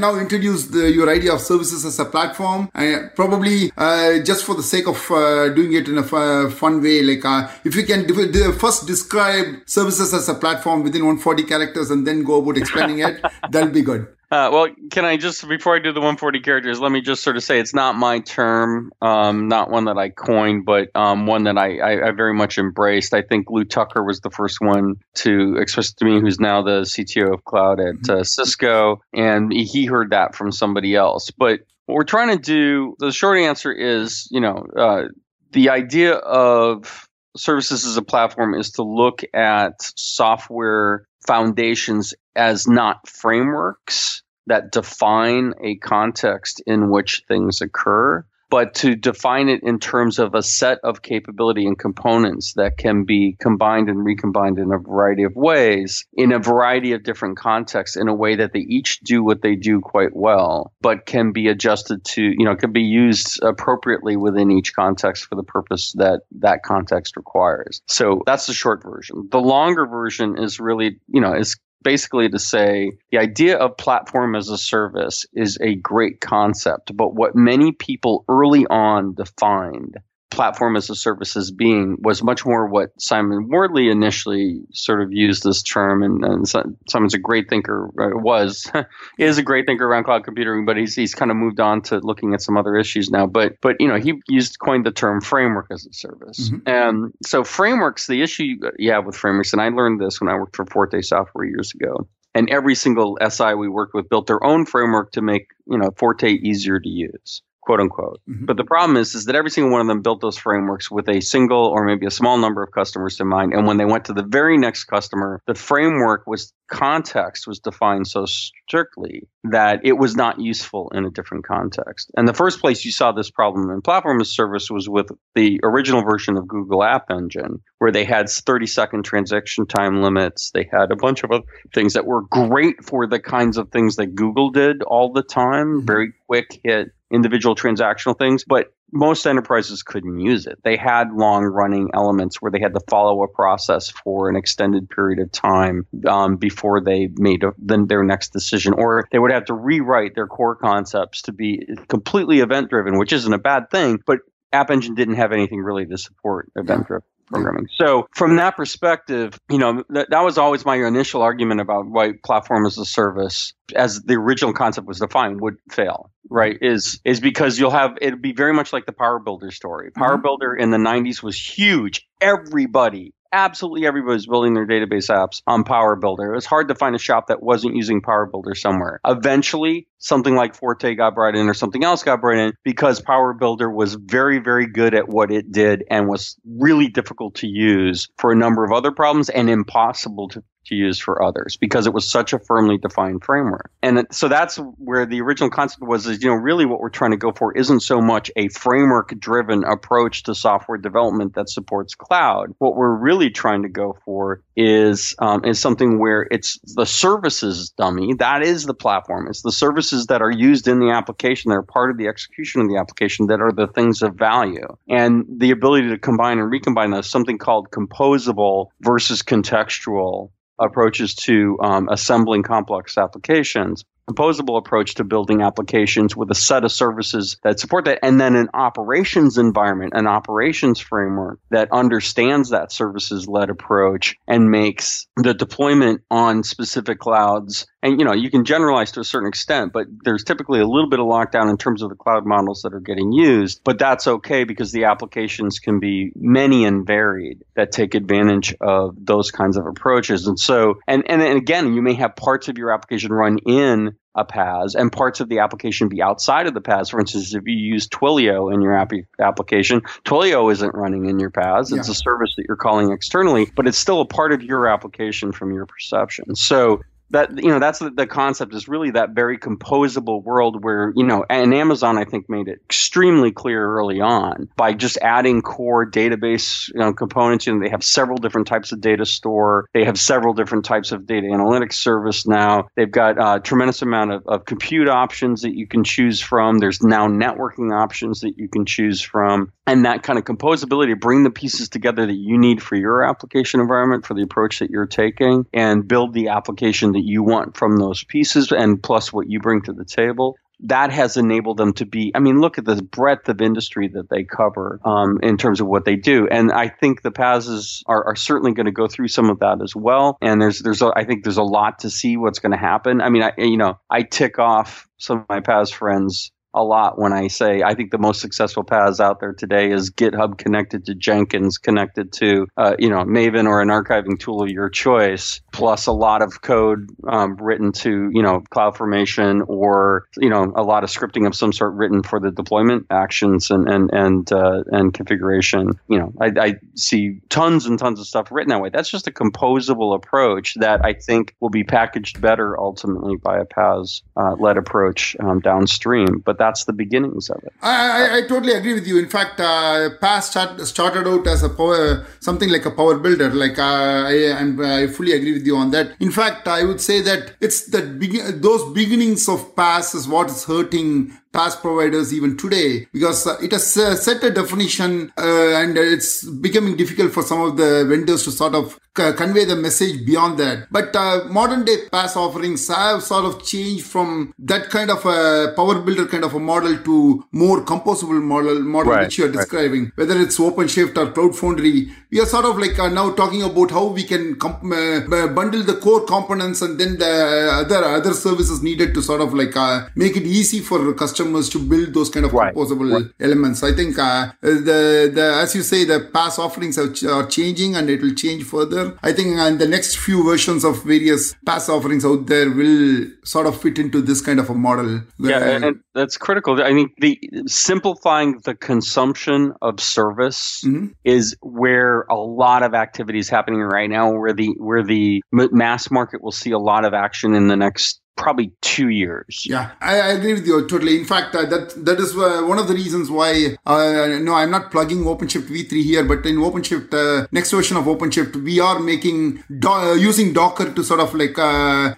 now 0.00 0.16
introduce 0.16 0.66
the, 0.66 0.90
your 0.90 1.08
idea 1.08 1.32
of 1.34 1.40
services 1.40 1.84
as 1.84 1.98
a 1.98 2.04
platform, 2.04 2.70
uh, 2.74 3.08
probably 3.14 3.72
uh, 3.76 4.18
just 4.20 4.44
for 4.44 4.54
the 4.54 4.62
sake 4.62 4.86
of 4.86 5.10
uh, 5.10 5.48
doing 5.50 5.72
it 5.74 5.88
in 5.88 5.98
a 5.98 6.50
fun 6.50 6.82
way, 6.82 7.02
like 7.02 7.24
if 7.64 7.74
you 7.76 7.84
can 7.84 8.06
first 8.54 8.86
describe 8.86 9.46
services 9.66 10.12
as 10.14 10.28
a 10.28 10.34
platform 10.34 10.82
within 10.82 11.02
140 11.02 11.44
characters 11.44 11.90
and 11.90 12.06
then 12.06 12.22
go 12.24 12.42
about 12.42 12.56
explaining 12.56 13.00
it, 13.00 13.20
that'll 13.50 13.70
be 13.70 13.82
good. 13.82 14.06
Uh, 14.32 14.48
well, 14.50 14.68
can 14.90 15.04
I 15.04 15.18
just 15.18 15.46
before 15.46 15.76
I 15.76 15.78
do 15.78 15.92
the 15.92 16.00
140 16.00 16.40
characters, 16.40 16.80
let 16.80 16.90
me 16.90 17.02
just 17.02 17.22
sort 17.22 17.36
of 17.36 17.44
say 17.44 17.60
it's 17.60 17.74
not 17.74 17.96
my 17.96 18.20
term, 18.20 18.90
um, 19.02 19.46
not 19.46 19.68
one 19.68 19.84
that 19.84 19.98
I 19.98 20.08
coined, 20.08 20.64
but 20.64 20.88
um, 20.94 21.26
one 21.26 21.44
that 21.44 21.58
I, 21.58 21.76
I, 21.76 22.08
I, 22.08 22.10
very 22.12 22.32
much 22.32 22.56
embraced. 22.56 23.12
I 23.12 23.20
think 23.20 23.50
Lew 23.50 23.66
Tucker 23.66 24.02
was 24.02 24.20
the 24.20 24.30
first 24.30 24.56
one 24.62 24.94
to 25.16 25.56
express 25.58 25.92
to 25.92 26.06
me, 26.06 26.18
who's 26.18 26.40
now 26.40 26.62
the 26.62 26.80
CTO 26.80 27.34
of 27.34 27.44
cloud 27.44 27.78
at 27.78 27.96
mm-hmm. 27.96 28.20
uh, 28.20 28.24
Cisco, 28.24 29.02
and 29.12 29.52
he 29.52 29.84
heard 29.84 30.08
that 30.12 30.34
from 30.34 30.50
somebody 30.50 30.94
else. 30.94 31.30
But 31.30 31.60
what 31.84 31.96
we're 31.96 32.04
trying 32.04 32.34
to 32.34 32.42
do, 32.42 32.96
the 33.00 33.12
short 33.12 33.36
answer 33.36 33.70
is, 33.70 34.28
you 34.30 34.40
know, 34.40 34.64
uh, 34.74 35.08
the 35.50 35.68
idea 35.68 36.14
of 36.14 37.06
services 37.36 37.84
as 37.84 37.98
a 37.98 38.02
platform 38.02 38.54
is 38.54 38.70
to 38.72 38.82
look 38.82 39.20
at 39.34 39.74
software 39.94 41.06
foundations 41.26 42.14
as 42.34 42.66
not 42.66 43.08
frameworks 43.08 44.21
that 44.46 44.72
define 44.72 45.54
a 45.62 45.76
context 45.76 46.62
in 46.66 46.90
which 46.90 47.22
things 47.28 47.60
occur, 47.60 48.24
but 48.52 48.74
to 48.74 48.94
define 48.94 49.48
it 49.48 49.62
in 49.62 49.78
terms 49.78 50.18
of 50.18 50.34
a 50.34 50.42
set 50.42 50.78
of 50.84 51.00
capability 51.00 51.64
and 51.64 51.78
components 51.78 52.52
that 52.52 52.76
can 52.76 53.04
be 53.04 53.34
combined 53.40 53.88
and 53.88 54.04
recombined 54.04 54.58
in 54.58 54.70
a 54.70 54.76
variety 54.76 55.22
of 55.22 55.34
ways, 55.34 56.04
in 56.12 56.32
a 56.32 56.38
variety 56.38 56.92
of 56.92 57.02
different 57.02 57.38
contexts, 57.38 57.96
in 57.96 58.08
a 58.08 58.14
way 58.14 58.36
that 58.36 58.52
they 58.52 58.58
each 58.68 59.00
do 59.00 59.24
what 59.24 59.40
they 59.40 59.54
do 59.54 59.80
quite 59.80 60.14
well, 60.14 60.70
but 60.82 61.06
can 61.06 61.32
be 61.32 61.48
adjusted 61.48 62.04
to, 62.04 62.22
you 62.22 62.44
know, 62.44 62.54
can 62.54 62.72
be 62.72 62.82
used 62.82 63.42
appropriately 63.42 64.16
within 64.18 64.50
each 64.50 64.74
context 64.74 65.24
for 65.24 65.34
the 65.34 65.42
purpose 65.42 65.94
that 65.96 66.20
that 66.32 66.62
context 66.62 67.16
requires. 67.16 67.80
So 67.86 68.20
that's 68.26 68.46
the 68.46 68.52
short 68.52 68.82
version. 68.82 69.30
The 69.30 69.40
longer 69.40 69.86
version 69.86 70.36
is 70.36 70.60
really, 70.60 71.00
you 71.08 71.22
know, 71.22 71.32
is 71.32 71.56
basically 71.82 72.28
to 72.28 72.38
say 72.38 72.92
the 73.10 73.18
idea 73.18 73.56
of 73.56 73.76
platform 73.76 74.34
as 74.34 74.48
a 74.48 74.58
service 74.58 75.26
is 75.32 75.58
a 75.60 75.74
great 75.76 76.20
concept, 76.20 76.96
but 76.96 77.14
what 77.14 77.34
many 77.34 77.72
people 77.72 78.24
early 78.28 78.66
on 78.66 79.14
defined 79.14 79.96
platform 80.32 80.76
as 80.76 80.90
a 80.90 80.94
service 80.94 81.36
as 81.36 81.50
being 81.50 81.96
was 82.00 82.22
much 82.22 82.44
more 82.44 82.66
what 82.66 82.90
Simon 83.00 83.48
Wardley 83.48 83.90
initially 83.90 84.60
sort 84.72 85.02
of 85.02 85.12
used 85.12 85.44
this 85.44 85.62
term. 85.62 86.02
And, 86.02 86.24
and 86.24 86.48
Simon's 86.48 87.14
a 87.14 87.18
great 87.18 87.48
thinker, 87.48 87.90
uh, 88.00 88.18
was, 88.18 88.70
is 89.18 89.38
a 89.38 89.42
great 89.42 89.66
thinker 89.66 89.86
around 89.86 90.04
cloud 90.04 90.24
computing, 90.24 90.64
but 90.64 90.76
he's, 90.76 90.94
he's 90.94 91.14
kind 91.14 91.30
of 91.30 91.36
moved 91.36 91.60
on 91.60 91.82
to 91.82 91.98
looking 91.98 92.34
at 92.34 92.42
some 92.42 92.56
other 92.56 92.76
issues 92.76 93.10
now. 93.10 93.26
But, 93.26 93.60
but 93.60 93.76
you 93.80 93.88
know, 93.88 93.98
he 93.98 94.14
used, 94.28 94.58
coined 94.58 94.86
the 94.86 94.92
term 94.92 95.20
framework 95.20 95.66
as 95.70 95.86
a 95.86 95.92
service. 95.92 96.50
Mm-hmm. 96.50 96.68
And 96.68 97.12
so 97.24 97.44
frameworks, 97.44 98.06
the 98.06 98.22
issue 98.22 98.56
you 98.78 98.92
have 98.92 99.06
with 99.06 99.16
frameworks, 99.16 99.52
and 99.52 99.62
I 99.62 99.68
learned 99.68 100.00
this 100.00 100.20
when 100.20 100.28
I 100.28 100.34
worked 100.34 100.56
for 100.56 100.66
Forte 100.66 101.00
Software 101.02 101.44
years 101.44 101.72
ago, 101.74 102.08
and 102.34 102.48
every 102.50 102.74
single 102.74 103.18
SI 103.28 103.54
we 103.54 103.68
worked 103.68 103.94
with 103.94 104.08
built 104.08 104.26
their 104.26 104.42
own 104.42 104.64
framework 104.64 105.12
to 105.12 105.22
make 105.22 105.48
you 105.66 105.78
know 105.78 105.90
Forte 105.96 106.30
easier 106.30 106.80
to 106.80 106.88
use 106.88 107.42
quote 107.62 107.80
unquote. 107.80 108.20
Mm-hmm. 108.28 108.44
But 108.44 108.56
the 108.56 108.64
problem 108.64 108.96
is, 108.96 109.14
is 109.14 109.24
that 109.26 109.36
every 109.36 109.50
single 109.50 109.72
one 109.72 109.80
of 109.80 109.86
them 109.86 110.02
built 110.02 110.20
those 110.20 110.36
frameworks 110.36 110.90
with 110.90 111.08
a 111.08 111.20
single 111.20 111.66
or 111.66 111.84
maybe 111.84 112.06
a 112.06 112.10
small 112.10 112.36
number 112.36 112.62
of 112.62 112.72
customers 112.72 113.18
in 113.20 113.28
mind. 113.28 113.54
And 113.54 113.66
when 113.66 113.78
they 113.78 113.84
went 113.84 114.04
to 114.06 114.12
the 114.12 114.24
very 114.24 114.58
next 114.58 114.84
customer, 114.84 115.40
the 115.46 115.54
framework 115.54 116.26
was 116.26 116.52
context 116.72 117.46
was 117.46 117.58
defined 117.58 118.06
so 118.06 118.24
strictly 118.24 119.28
that 119.44 119.80
it 119.84 119.98
was 119.98 120.16
not 120.16 120.40
useful 120.40 120.90
in 120.94 121.04
a 121.04 121.10
different 121.10 121.46
context. 121.46 122.10
And 122.16 122.26
the 122.26 122.32
first 122.32 122.60
place 122.60 122.84
you 122.84 122.90
saw 122.90 123.12
this 123.12 123.30
problem 123.30 123.70
in 123.70 123.82
platform 123.82 124.20
as 124.22 124.34
service 124.34 124.70
was 124.70 124.88
with 124.88 125.10
the 125.34 125.60
original 125.62 126.02
version 126.02 126.36
of 126.38 126.48
Google 126.48 126.82
App 126.82 127.10
Engine, 127.10 127.60
where 127.78 127.92
they 127.92 128.04
had 128.04 128.30
30 128.30 128.66
second 128.66 129.04
transaction 129.04 129.66
time 129.66 130.02
limits. 130.02 130.50
They 130.54 130.66
had 130.72 130.90
a 130.90 130.96
bunch 130.96 131.22
of 131.22 131.30
other 131.30 131.44
things 131.74 131.92
that 131.92 132.06
were 132.06 132.22
great 132.22 132.82
for 132.82 133.06
the 133.06 133.20
kinds 133.20 133.58
of 133.58 133.70
things 133.70 133.96
that 133.96 134.14
Google 134.14 134.50
did 134.50 134.82
all 134.82 135.12
the 135.12 135.22
time, 135.22 135.78
mm-hmm. 135.78 135.86
very 135.86 136.12
quick 136.26 136.58
hit 136.64 136.88
individual 137.12 137.54
transactional 137.54 138.18
things, 138.18 138.44
but 138.44 138.72
most 138.90 139.26
enterprises 139.26 139.82
couldn't 139.82 140.18
use 140.18 140.46
it. 140.46 140.58
They 140.64 140.76
had 140.76 141.12
long 141.12 141.44
running 141.44 141.90
elements 141.94 142.40
where 142.40 142.50
they 142.50 142.60
had 142.60 142.74
to 142.74 142.80
follow 142.88 143.22
a 143.22 143.28
process 143.28 143.90
for 143.90 144.28
an 144.28 144.36
extended 144.36 144.88
period 144.88 145.20
of 145.20 145.30
time 145.30 145.86
um, 146.08 146.36
before 146.36 146.82
they 146.82 147.08
made 147.14 147.44
a, 147.44 147.52
then 147.58 147.86
their 147.86 148.02
next 148.02 148.32
decision, 148.32 148.72
or 148.72 149.06
they 149.12 149.18
would 149.18 149.30
have 149.30 149.46
to 149.46 149.54
rewrite 149.54 150.14
their 150.14 150.26
core 150.26 150.56
concepts 150.56 151.22
to 151.22 151.32
be 151.32 151.66
completely 151.88 152.40
event 152.40 152.70
driven, 152.70 152.98
which 152.98 153.12
isn't 153.12 153.32
a 153.32 153.38
bad 153.38 153.70
thing, 153.70 154.00
but 154.06 154.18
App 154.52 154.70
Engine 154.70 154.94
didn't 154.94 155.14
have 155.14 155.32
anything 155.32 155.60
really 155.60 155.86
to 155.86 155.96
support 155.96 156.50
event 156.56 156.86
driven 156.86 157.06
programming. 157.26 157.68
So 157.74 158.06
from 158.14 158.36
that 158.36 158.56
perspective, 158.56 159.38
you 159.50 159.58
know, 159.58 159.84
that, 159.90 160.10
that 160.10 160.20
was 160.20 160.38
always 160.38 160.64
my 160.64 160.76
initial 160.76 161.22
argument 161.22 161.60
about 161.60 161.86
why 161.86 162.12
platform 162.24 162.66
as 162.66 162.78
a 162.78 162.84
service, 162.84 163.54
as 163.74 164.02
the 164.02 164.14
original 164.14 164.52
concept 164.52 164.86
was 164.86 164.98
defined, 164.98 165.40
would 165.40 165.56
fail. 165.70 166.10
Right? 166.30 166.56
Is 166.60 167.00
is 167.04 167.20
because 167.20 167.58
you'll 167.58 167.70
have 167.70 167.98
it'd 168.00 168.22
be 168.22 168.32
very 168.32 168.54
much 168.54 168.72
like 168.72 168.86
the 168.86 168.92
Power 168.92 169.18
Builder 169.18 169.50
story. 169.50 169.90
Power 169.90 170.14
mm-hmm. 170.14 170.22
Builder 170.22 170.54
in 170.54 170.70
the 170.70 170.78
'90s 170.78 171.22
was 171.22 171.36
huge. 171.38 172.06
Everybody 172.20 173.12
absolutely 173.32 173.86
everybody's 173.86 174.26
building 174.26 174.54
their 174.54 174.66
database 174.66 175.10
apps 175.10 175.42
on 175.46 175.64
Power 175.64 175.96
Builder. 175.96 176.32
It 176.32 176.34
was 176.36 176.46
hard 176.46 176.68
to 176.68 176.74
find 176.74 176.94
a 176.94 176.98
shop 176.98 177.28
that 177.28 177.42
wasn't 177.42 177.76
using 177.76 178.02
Power 178.02 178.26
Builder 178.26 178.54
somewhere. 178.54 179.00
Eventually, 179.06 179.88
something 179.98 180.34
like 180.34 180.54
Forte 180.54 180.94
got 180.94 181.14
brought 181.14 181.34
in 181.34 181.48
or 181.48 181.54
something 181.54 181.84
else 181.84 182.02
got 182.02 182.20
brought 182.20 182.38
in 182.38 182.52
because 182.64 183.00
Power 183.00 183.32
Builder 183.32 183.70
was 183.70 183.94
very, 183.94 184.38
very 184.38 184.66
good 184.66 184.94
at 184.94 185.08
what 185.08 185.30
it 185.30 185.50
did 185.50 185.84
and 185.90 186.08
was 186.08 186.36
really 186.46 186.88
difficult 186.88 187.36
to 187.36 187.46
use 187.46 188.08
for 188.18 188.32
a 188.32 188.36
number 188.36 188.64
of 188.64 188.72
other 188.72 188.92
problems 188.92 189.28
and 189.30 189.48
impossible 189.48 190.28
to 190.28 190.42
to 190.66 190.74
use 190.74 190.98
for 190.98 191.22
others 191.22 191.56
because 191.56 191.86
it 191.86 191.92
was 191.92 192.10
such 192.10 192.32
a 192.32 192.38
firmly 192.38 192.78
defined 192.78 193.24
framework. 193.24 193.70
And 193.82 194.06
so 194.10 194.28
that's 194.28 194.56
where 194.78 195.06
the 195.06 195.20
original 195.20 195.50
concept 195.50 195.82
was 195.82 196.06
is, 196.06 196.22
you 196.22 196.28
know, 196.28 196.36
really 196.36 196.66
what 196.66 196.80
we're 196.80 196.90
trying 196.90 197.10
to 197.12 197.16
go 197.16 197.32
for 197.32 197.56
isn't 197.56 197.80
so 197.80 198.00
much 198.00 198.30
a 198.36 198.48
framework 198.48 199.18
driven 199.18 199.64
approach 199.64 200.24
to 200.24 200.34
software 200.34 200.78
development 200.78 201.34
that 201.34 201.48
supports 201.48 201.94
cloud. 201.94 202.54
What 202.58 202.76
we're 202.76 202.94
really 202.94 203.30
trying 203.30 203.62
to 203.62 203.68
go 203.68 203.96
for 204.04 204.42
is, 204.56 205.14
um, 205.18 205.44
is 205.44 205.60
something 205.60 205.98
where 205.98 206.26
it's 206.30 206.58
the 206.74 206.86
services 206.86 207.70
dummy. 207.70 208.14
That 208.14 208.42
is 208.42 208.64
the 208.64 208.74
platform. 208.74 209.26
It's 209.28 209.42
the 209.42 209.52
services 209.52 210.06
that 210.06 210.22
are 210.22 210.30
used 210.30 210.68
in 210.68 210.78
the 210.78 210.90
application 210.90 211.50
that 211.50 211.56
are 211.56 211.62
part 211.62 211.90
of 211.90 211.98
the 211.98 212.08
execution 212.08 212.60
of 212.60 212.68
the 212.68 212.76
application 212.76 213.26
that 213.26 213.40
are 213.40 213.52
the 213.52 213.66
things 213.66 214.02
of 214.02 214.14
value. 214.14 214.66
And 214.88 215.24
the 215.38 215.50
ability 215.50 215.88
to 215.88 215.98
combine 215.98 216.38
and 216.38 216.50
recombine 216.50 216.90
those, 216.90 217.10
something 217.10 217.38
called 217.38 217.70
composable 217.70 218.68
versus 218.80 219.22
contextual 219.22 220.30
approaches 220.58 221.14
to 221.14 221.58
um, 221.62 221.88
assembling 221.90 222.42
complex 222.42 222.98
applications 222.98 223.84
composable 224.10 224.58
approach 224.58 224.96
to 224.96 225.04
building 225.04 225.42
applications 225.42 226.16
with 226.16 226.30
a 226.30 226.34
set 226.34 226.64
of 226.64 226.72
services 226.72 227.36
that 227.44 227.60
support 227.60 227.84
that 227.84 228.00
and 228.02 228.20
then 228.20 228.34
an 228.34 228.48
operations 228.52 229.38
environment 229.38 229.92
an 229.94 230.06
operations 230.08 230.80
framework 230.80 231.38
that 231.50 231.68
understands 231.72 232.50
that 232.50 232.72
services 232.72 233.28
led 233.28 233.48
approach 233.48 234.16
and 234.26 234.50
makes 234.50 235.06
the 235.16 235.34
deployment 235.34 236.00
on 236.10 236.42
specific 236.42 236.98
clouds 236.98 237.66
and 237.82 237.98
you 237.98 238.04
know 238.04 238.14
you 238.14 238.30
can 238.30 238.44
generalize 238.44 238.92
to 238.92 239.00
a 239.00 239.04
certain 239.04 239.28
extent 239.28 239.72
but 239.72 239.86
there's 240.04 240.24
typically 240.24 240.60
a 240.60 240.66
little 240.66 240.88
bit 240.88 241.00
of 241.00 241.06
lockdown 241.06 241.50
in 241.50 241.56
terms 241.56 241.82
of 241.82 241.88
the 241.88 241.94
cloud 241.94 242.24
models 242.24 242.62
that 242.62 242.72
are 242.72 242.80
getting 242.80 243.12
used 243.12 243.60
but 243.64 243.78
that's 243.78 244.06
okay 244.06 244.44
because 244.44 244.72
the 244.72 244.84
applications 244.84 245.58
can 245.58 245.80
be 245.80 246.12
many 246.14 246.64
and 246.64 246.86
varied 246.86 247.44
that 247.54 247.72
take 247.72 247.94
advantage 247.94 248.54
of 248.60 248.94
those 248.98 249.30
kinds 249.30 249.56
of 249.56 249.66
approaches 249.66 250.26
and 250.26 250.38
so 250.38 250.74
and 250.86 251.04
and, 251.08 251.22
and 251.22 251.36
again 251.36 251.74
you 251.74 251.82
may 251.82 251.94
have 251.94 252.14
parts 252.16 252.48
of 252.48 252.56
your 252.58 252.72
application 252.72 253.12
run 253.12 253.38
in 253.38 253.96
a 254.14 254.24
PaaS 254.24 254.74
and 254.74 254.92
parts 254.92 255.20
of 255.20 255.28
the 255.28 255.38
application 255.38 255.88
be 255.88 256.02
outside 256.02 256.46
of 256.46 256.52
the 256.52 256.60
PaaS. 256.60 256.90
For 256.90 257.00
instance, 257.00 257.34
if 257.34 257.44
you 257.46 257.56
use 257.56 257.88
Twilio 257.88 258.52
in 258.52 258.60
your 258.60 258.76
app- 258.76 258.92
application, 259.18 259.80
Twilio 260.04 260.52
isn't 260.52 260.74
running 260.74 261.06
in 261.06 261.18
your 261.18 261.30
PaaS. 261.30 261.74
It's 261.74 261.88
yeah. 261.88 261.92
a 261.92 261.94
service 261.94 262.34
that 262.36 262.44
you're 262.46 262.56
calling 262.58 262.92
externally, 262.92 263.50
but 263.56 263.66
it's 263.66 263.78
still 263.78 264.02
a 264.02 264.06
part 264.06 264.32
of 264.32 264.42
your 264.42 264.68
application 264.68 265.32
from 265.32 265.54
your 265.54 265.64
perception. 265.64 266.34
So 266.36 266.82
that 267.12 267.30
you 267.42 267.50
know 267.50 267.58
that's 267.58 267.78
the, 267.78 267.90
the 267.90 268.06
concept 268.06 268.54
is 268.54 268.68
really 268.68 268.90
that 268.90 269.10
very 269.10 269.38
composable 269.38 270.22
world 270.22 270.64
where 270.64 270.92
you 270.96 271.04
know 271.04 271.24
and 271.30 271.54
Amazon 271.54 271.98
I 271.98 272.04
think 272.04 272.28
made 272.28 272.48
it 272.48 272.60
extremely 272.64 273.32
clear 273.32 273.64
early 273.64 274.00
on 274.00 274.48
by 274.56 274.74
just 274.74 274.98
adding 274.98 275.42
core 275.42 275.88
database 275.88 276.62
you 276.68 276.80
know, 276.80 276.92
components. 276.92 277.46
You 277.46 277.54
know, 277.54 277.64
they 277.64 277.70
have 277.70 277.84
several 277.84 278.18
different 278.18 278.46
types 278.46 278.72
of 278.72 278.80
data 278.80 279.04
store. 279.04 279.68
They 279.72 279.84
have 279.84 279.98
several 279.98 280.34
different 280.34 280.64
types 280.64 280.92
of 280.92 281.06
data 281.06 281.26
analytics 281.26 281.74
service 281.74 282.26
now. 282.26 282.68
They've 282.76 282.90
got 282.90 283.16
a 283.18 283.40
tremendous 283.40 283.82
amount 283.82 284.12
of, 284.12 284.26
of 284.26 284.44
compute 284.44 284.88
options 284.88 285.42
that 285.42 285.54
you 285.56 285.66
can 285.66 285.84
choose 285.84 286.20
from. 286.20 286.58
There's 286.58 286.82
now 286.82 287.08
networking 287.08 287.72
options 287.76 288.20
that 288.20 288.36
you 288.36 288.48
can 288.48 288.66
choose 288.66 289.00
from, 289.00 289.52
and 289.66 289.84
that 289.84 290.02
kind 290.02 290.18
of 290.18 290.24
composability 290.24 290.98
bring 290.98 291.24
the 291.24 291.30
pieces 291.30 291.68
together 291.68 292.06
that 292.06 292.14
you 292.14 292.38
need 292.38 292.62
for 292.62 292.76
your 292.76 293.04
application 293.04 293.60
environment 293.60 294.06
for 294.06 294.14
the 294.14 294.22
approach 294.22 294.58
that 294.58 294.70
you're 294.70 294.86
taking, 294.86 295.46
and 295.52 295.86
build 295.86 296.14
the 296.14 296.28
application 296.28 296.92
that 296.92 297.01
you 297.04 297.22
want 297.22 297.56
from 297.56 297.76
those 297.76 298.04
pieces, 298.04 298.52
and 298.52 298.82
plus 298.82 299.12
what 299.12 299.28
you 299.28 299.40
bring 299.40 299.62
to 299.62 299.72
the 299.72 299.84
table 299.84 300.36
that 300.62 300.92
has 300.92 301.16
enabled 301.16 301.56
them 301.56 301.72
to 301.74 301.84
be. 301.84 302.12
I 302.14 302.20
mean, 302.20 302.40
look 302.40 302.56
at 302.56 302.64
the 302.64 302.80
breadth 302.82 303.28
of 303.28 303.40
industry 303.40 303.88
that 303.88 304.08
they 304.08 304.24
cover 304.24 304.80
um, 304.84 305.18
in 305.22 305.36
terms 305.36 305.60
of 305.60 305.66
what 305.66 305.84
they 305.84 305.96
do, 305.96 306.28
and 306.28 306.52
I 306.52 306.68
think 306.68 307.02
the 307.02 307.10
PaaS 307.10 307.82
are, 307.86 308.04
are 308.04 308.16
certainly 308.16 308.52
going 308.52 308.66
to 308.66 308.72
go 308.72 308.86
through 308.86 309.08
some 309.08 309.28
of 309.28 309.40
that 309.40 309.60
as 309.62 309.74
well. 309.74 310.16
And 310.22 310.40
there's 310.40 310.60
there's 310.60 310.82
a, 310.82 310.92
I 310.94 311.04
think 311.04 311.24
there's 311.24 311.36
a 311.36 311.42
lot 311.42 311.80
to 311.80 311.90
see 311.90 312.16
what's 312.16 312.38
going 312.38 312.52
to 312.52 312.58
happen. 312.58 313.00
I 313.00 313.10
mean, 313.10 313.22
I 313.22 313.32
you 313.38 313.56
know 313.56 313.78
I 313.90 314.02
tick 314.02 314.38
off 314.38 314.88
some 314.98 315.18
of 315.20 315.26
my 315.28 315.40
PaaS 315.40 315.72
friends 315.72 316.30
a 316.54 316.62
lot 316.62 316.98
when 316.98 317.12
I 317.12 317.28
say 317.28 317.62
I 317.62 317.74
think 317.74 317.90
the 317.90 317.98
most 317.98 318.20
successful 318.20 318.62
PaaS 318.62 319.00
out 319.00 319.20
there 319.20 319.32
today 319.32 319.70
is 319.70 319.90
GitHub 319.90 320.38
connected 320.38 320.84
to 320.86 320.94
Jenkins, 320.94 321.58
connected 321.58 322.12
to 322.14 322.46
uh, 322.56 322.76
you 322.78 322.90
know 322.90 323.04
Maven 323.04 323.46
or 323.46 323.60
an 323.60 323.68
archiving 323.68 324.18
tool 324.18 324.42
of 324.42 324.50
your 324.50 324.68
choice, 324.68 325.40
plus 325.52 325.86
a 325.86 325.92
lot 325.92 326.22
of 326.22 326.42
code 326.42 326.88
um, 327.06 327.36
written 327.36 327.72
to 327.72 328.10
you 328.12 328.22
know 328.22 328.42
CloudFormation 328.50 329.44
or 329.48 330.08
you 330.16 330.28
know 330.28 330.52
a 330.56 330.62
lot 330.62 330.84
of 330.84 330.90
scripting 330.90 331.26
of 331.26 331.34
some 331.34 331.52
sort 331.52 331.74
written 331.74 332.02
for 332.02 332.18
the 332.18 332.30
deployment 332.30 332.86
actions 332.90 333.50
and 333.50 333.68
and 333.68 333.90
and 333.92 334.32
uh, 334.32 334.62
and 334.68 334.94
configuration. 334.94 335.78
You 335.88 335.98
know, 335.98 336.12
I, 336.20 336.32
I 336.40 336.54
see 336.74 337.20
tons 337.28 337.66
and 337.66 337.78
tons 337.78 338.00
of 338.00 338.06
stuff 338.06 338.28
written 338.30 338.50
that 338.50 338.60
way. 338.60 338.70
That's 338.70 338.90
just 338.90 339.06
a 339.06 339.10
composable 339.10 339.94
approach 339.94 340.54
that 340.54 340.84
I 340.84 340.94
think 340.94 341.34
will 341.40 341.50
be 341.50 341.64
packaged 341.64 342.20
better 342.20 342.58
ultimately 342.58 343.16
by 343.16 343.38
a 343.38 343.44
PaaS 343.44 344.02
uh, 344.16 344.34
led 344.38 344.56
approach 344.56 345.16
um, 345.20 345.40
downstream. 345.40 346.22
But 346.24 346.38
that's 346.38 346.64
the 346.64 346.72
beginnings 346.72 347.30
of 347.30 347.42
it. 347.44 347.52
I, 347.62 347.74
I, 347.74 348.16
I 348.18 348.20
totally 348.26 348.54
agree 348.54 348.74
with 348.74 348.86
you. 348.86 348.98
In 348.98 349.08
fact, 349.08 349.40
uh, 349.40 349.90
PaaS 350.00 350.22
start, 350.22 350.60
started 350.62 351.06
out 351.06 351.26
as 351.26 351.42
a 351.42 351.50
power, 351.50 352.06
something 352.20 352.48
like 352.48 352.64
a 352.64 352.70
power 352.70 352.98
builder. 352.98 353.30
Like 353.30 353.58
uh, 353.58 354.06
I, 354.08 354.82
I 354.82 354.86
fully 354.86 355.12
agree 355.12 355.32
with 355.34 355.41
you 355.46 355.56
on 355.56 355.70
that. 355.72 355.94
In 356.00 356.10
fact, 356.10 356.48
I 356.48 356.64
would 356.64 356.80
say 356.80 357.00
that 357.02 357.34
it's 357.40 357.66
that 357.66 357.98
begin, 357.98 358.40
those 358.40 358.72
beginnings 358.72 359.28
of 359.28 359.54
PaaS 359.54 359.94
is 359.94 360.08
what 360.08 360.30
is 360.30 360.44
hurting 360.44 361.16
PaaS 361.32 361.60
providers 361.60 362.12
even 362.12 362.36
today 362.36 362.86
because 362.92 363.26
uh, 363.26 363.36
it 363.42 363.52
has 363.52 363.76
uh, 363.76 363.96
set 363.96 364.22
a 364.22 364.30
definition 364.30 365.12
uh, 365.18 365.60
and 365.60 365.76
it's 365.78 366.24
becoming 366.24 366.76
difficult 366.76 367.12
for 367.12 367.22
some 367.22 367.40
of 367.40 367.56
the 367.56 367.86
vendors 367.88 368.24
to 368.24 368.30
sort 368.30 368.54
of 368.54 368.78
c- 368.96 369.12
convey 369.14 369.44
the 369.44 369.56
message 369.56 370.04
beyond 370.04 370.38
that. 370.38 370.68
But 370.70 370.94
uh, 370.94 371.24
modern 371.30 371.64
day 371.64 371.76
PaaS 371.90 372.16
offerings 372.16 372.68
have 372.68 373.02
sort 373.02 373.24
of 373.24 373.44
changed 373.44 373.86
from 373.86 374.34
that 374.38 374.68
kind 374.68 374.90
of 374.90 375.04
a 375.06 375.52
power 375.56 375.80
builder 375.80 376.06
kind 376.06 376.24
of 376.24 376.34
a 376.34 376.40
model 376.40 376.76
to 376.76 377.24
more 377.32 377.64
composable 377.64 378.22
model, 378.22 378.60
model 378.60 378.92
right, 378.92 379.04
which 379.04 379.18
you're 379.18 379.32
describing, 379.32 379.84
right. 379.84 379.92
whether 379.96 380.20
it's 380.20 380.38
OpenShift 380.38 380.96
or 380.98 381.10
Cloud 381.12 381.36
Foundry. 381.36 381.90
We 382.10 382.20
are 382.20 382.26
sort 382.26 382.44
of 382.44 382.58
like 382.58 382.78
uh, 382.78 382.88
now 382.88 383.10
talking 383.12 383.42
about 383.42 383.70
how 383.70 383.86
we 383.86 384.04
can 384.04 384.36
comp- 384.36 384.64
uh, 384.64 385.28
bundle 385.28 385.62
the 385.62 385.78
core 385.82 386.04
components 386.04 386.60
and 386.60 386.78
then 386.78 386.98
the 386.98 387.50
other 387.52 387.82
other 387.84 388.12
services 388.12 388.62
needed 388.62 388.92
to 388.92 389.00
sort 389.00 389.22
of 389.22 389.32
like 389.32 389.56
make 389.96 390.14
it 390.16 390.24
easy 390.24 390.60
for 390.60 390.92
customers 390.92 391.21
customers 391.22 391.48
to 391.50 391.58
build 391.58 391.94
those 391.94 392.10
kind 392.10 392.26
of 392.26 392.32
right. 392.32 392.54
composable 392.54 392.92
right. 392.92 393.10
elements. 393.20 393.62
I 393.62 393.72
think 393.72 393.98
uh, 393.98 394.32
the 394.40 395.10
the 395.14 395.38
as 395.42 395.54
you 395.54 395.62
say, 395.62 395.84
the 395.84 396.10
PaaS 396.12 396.38
offerings 396.38 396.78
are, 396.78 396.92
are, 397.10 397.26
changing 397.26 397.76
and 397.76 397.88
it 397.88 398.02
will 398.02 398.14
change 398.14 398.44
further. 398.44 398.96
I 399.02 399.12
think 399.12 399.38
uh, 399.38 399.50
the 399.50 399.68
next 399.68 399.98
few 399.98 400.24
versions 400.24 400.64
of 400.64 400.82
various 400.84 401.34
PaaS 401.46 401.68
offerings 401.68 402.04
out 402.04 402.26
there 402.26 402.50
will 402.50 403.06
sort 403.24 403.46
of 403.46 403.60
fit 403.60 403.78
into 403.78 404.02
this 404.02 404.20
kind 404.20 404.40
of 404.40 404.50
a 404.50 404.54
model. 404.54 405.02
Yeah, 405.18 405.38
and 405.38 405.80
that's 405.94 406.16
critical. 406.16 406.60
I 406.62 406.72
think 406.72 406.92
the 406.98 407.18
simplifying 407.46 408.40
the 408.44 408.54
consumption 408.54 409.52
of 409.62 409.80
service 409.80 410.62
mm-hmm. 410.64 410.86
is 411.04 411.36
where 411.42 412.02
a 412.10 412.16
lot 412.16 412.62
of 412.62 412.74
activity 412.74 413.18
is 413.18 413.28
happening 413.28 413.60
right 413.60 413.88
now. 413.88 414.12
Where 414.12 414.32
the 414.32 414.54
where 414.58 414.82
the 414.82 415.22
mass 415.32 415.90
market 415.90 416.22
will 416.22 416.32
see 416.32 416.50
a 416.50 416.58
lot 416.58 416.84
of 416.84 416.94
action 416.94 417.34
in 417.34 417.48
the 417.48 417.56
next 417.56 418.01
probably 418.16 418.52
two 418.60 418.88
years. 418.88 419.46
Yeah, 419.46 419.70
I, 419.80 420.00
I, 420.00 420.08
agree 420.12 420.34
with 420.34 420.46
you 420.46 420.66
totally. 420.68 420.96
In 420.98 421.04
fact, 421.04 421.34
uh, 421.34 421.46
that 421.46 421.84
that 421.84 421.98
is 421.98 422.16
uh, 422.16 422.42
one 422.46 422.58
of 422.58 422.68
the 422.68 422.74
reasons 422.74 423.10
why. 423.10 423.56
Uh, 423.66 424.18
no, 424.20 424.34
I'm 424.34 424.50
not 424.50 424.70
plugging 424.70 424.98
OpenShift 424.98 425.48
v3 425.48 425.82
here, 425.82 426.04
but 426.04 426.24
in 426.26 426.36
OpenShift, 426.36 426.92
uh, 426.94 427.26
next 427.32 427.50
version 427.50 427.76
of 427.76 427.84
OpenShift, 427.84 428.36
we 428.36 428.60
are 428.60 428.78
making 428.78 429.42
do- 429.58 429.68
uh, 429.68 429.94
using 429.94 430.32
Docker 430.32 430.72
to 430.72 430.84
sort 430.84 431.00
of 431.00 431.14
like 431.14 431.38
uh, 431.38 431.94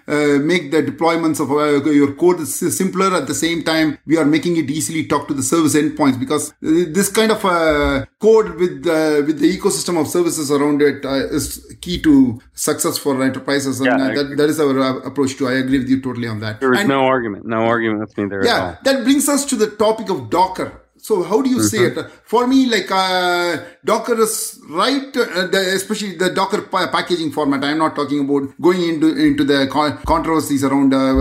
make 0.51 0.71
the 0.71 0.81
deployments 0.83 1.39
of 1.39 1.49
your 1.85 2.13
code 2.13 2.47
simpler. 2.47 3.13
At 3.15 3.27
the 3.27 3.35
same 3.35 3.63
time, 3.63 3.97
we 4.05 4.17
are 4.17 4.25
making 4.25 4.57
it 4.57 4.69
easily 4.69 5.05
talk 5.05 5.27
to 5.27 5.33
the 5.33 5.43
service 5.43 5.75
endpoints 5.75 6.19
because 6.19 6.53
this 6.61 7.09
kind 7.09 7.31
of 7.31 7.41
code 8.19 8.55
with 8.55 8.85
with 9.27 9.39
the 9.39 9.57
ecosystem 9.57 9.99
of 9.99 10.07
services 10.07 10.51
around 10.51 10.81
it 10.81 11.03
is 11.05 11.75
key 11.81 12.01
to 12.01 12.39
success 12.53 12.97
for 12.97 13.21
enterprises, 13.23 13.79
and 13.79 13.87
yeah, 13.87 14.13
that, 14.15 14.37
that 14.37 14.49
is 14.49 14.59
our 14.59 14.99
approach 15.09 15.35
too. 15.37 15.47
I 15.47 15.53
agree 15.53 15.79
with 15.79 15.89
you 15.89 16.01
totally 16.05 16.27
on 16.27 16.39
that. 16.39 16.59
There 16.59 16.73
is 16.73 16.81
and, 16.81 16.89
no 16.89 17.05
argument, 17.05 17.45
no 17.45 17.61
argument 17.73 17.99
with 18.01 18.17
me 18.17 18.25
there. 18.29 18.45
Yeah, 18.45 18.77
that 18.83 19.03
brings 19.03 19.27
us 19.27 19.43
to 19.45 19.55
the 19.55 19.67
topic 19.67 20.09
of 20.09 20.29
Docker. 20.29 20.84
So 21.05 21.21
how 21.21 21.39
do 21.43 21.49
you 21.51 21.57
mm-hmm. 21.57 21.73
say 21.73 22.01
it? 22.01 22.11
For 22.31 22.47
me, 22.47 22.65
like 22.65 22.89
uh, 22.89 23.57
Docker 23.89 24.19
is 24.19 24.59
right, 24.67 25.15
uh, 25.15 25.45
the, 25.53 25.59
especially 25.75 26.15
the 26.15 26.31
Docker 26.31 26.63
pa- 26.63 26.89
packaging 26.91 27.31
format. 27.31 27.63
I'm 27.63 27.77
not 27.77 27.95
talking 27.95 28.21
about 28.21 28.59
going 28.59 28.81
into 28.91 29.09
into 29.25 29.43
the 29.43 29.67
con- 29.75 29.99
controversies 30.13 30.63
around 30.63 30.95
uh, 30.95 31.13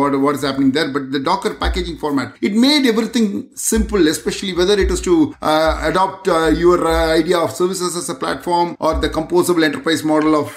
what, 0.00 0.12
what 0.24 0.36
is 0.36 0.42
happening 0.42 0.70
there, 0.70 0.90
but 0.96 1.10
the 1.10 1.18
Docker 1.18 1.54
packaging 1.54 1.96
format 1.96 2.36
it 2.40 2.54
made 2.54 2.86
everything 2.86 3.48
simple, 3.56 4.06
especially 4.06 4.52
whether 4.52 4.78
it 4.78 4.92
is 4.92 5.00
to 5.08 5.34
uh, 5.42 5.80
adopt 5.90 6.28
uh, 6.28 6.46
your 6.62 6.86
uh, 6.86 7.08
idea 7.20 7.38
of 7.38 7.50
services 7.50 7.96
as 7.96 8.08
a 8.08 8.14
platform 8.14 8.76
or 8.78 8.94
the 9.00 9.08
composable 9.08 9.64
enterprise 9.64 10.04
model 10.04 10.36
of 10.42 10.50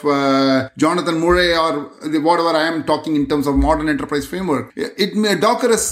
Jonathan 0.78 1.20
Murray 1.20 1.52
or 1.64 1.90
the, 2.04 2.20
whatever 2.20 2.50
I 2.50 2.68
am 2.68 2.84
talking 2.84 3.16
in 3.16 3.26
terms 3.26 3.48
of 3.48 3.56
modern 3.56 3.90
enterprise 3.90 4.28
framework. 4.28 4.72
It, 4.76 4.94
it 5.16 5.42
Docker 5.42 5.70
has 5.70 5.88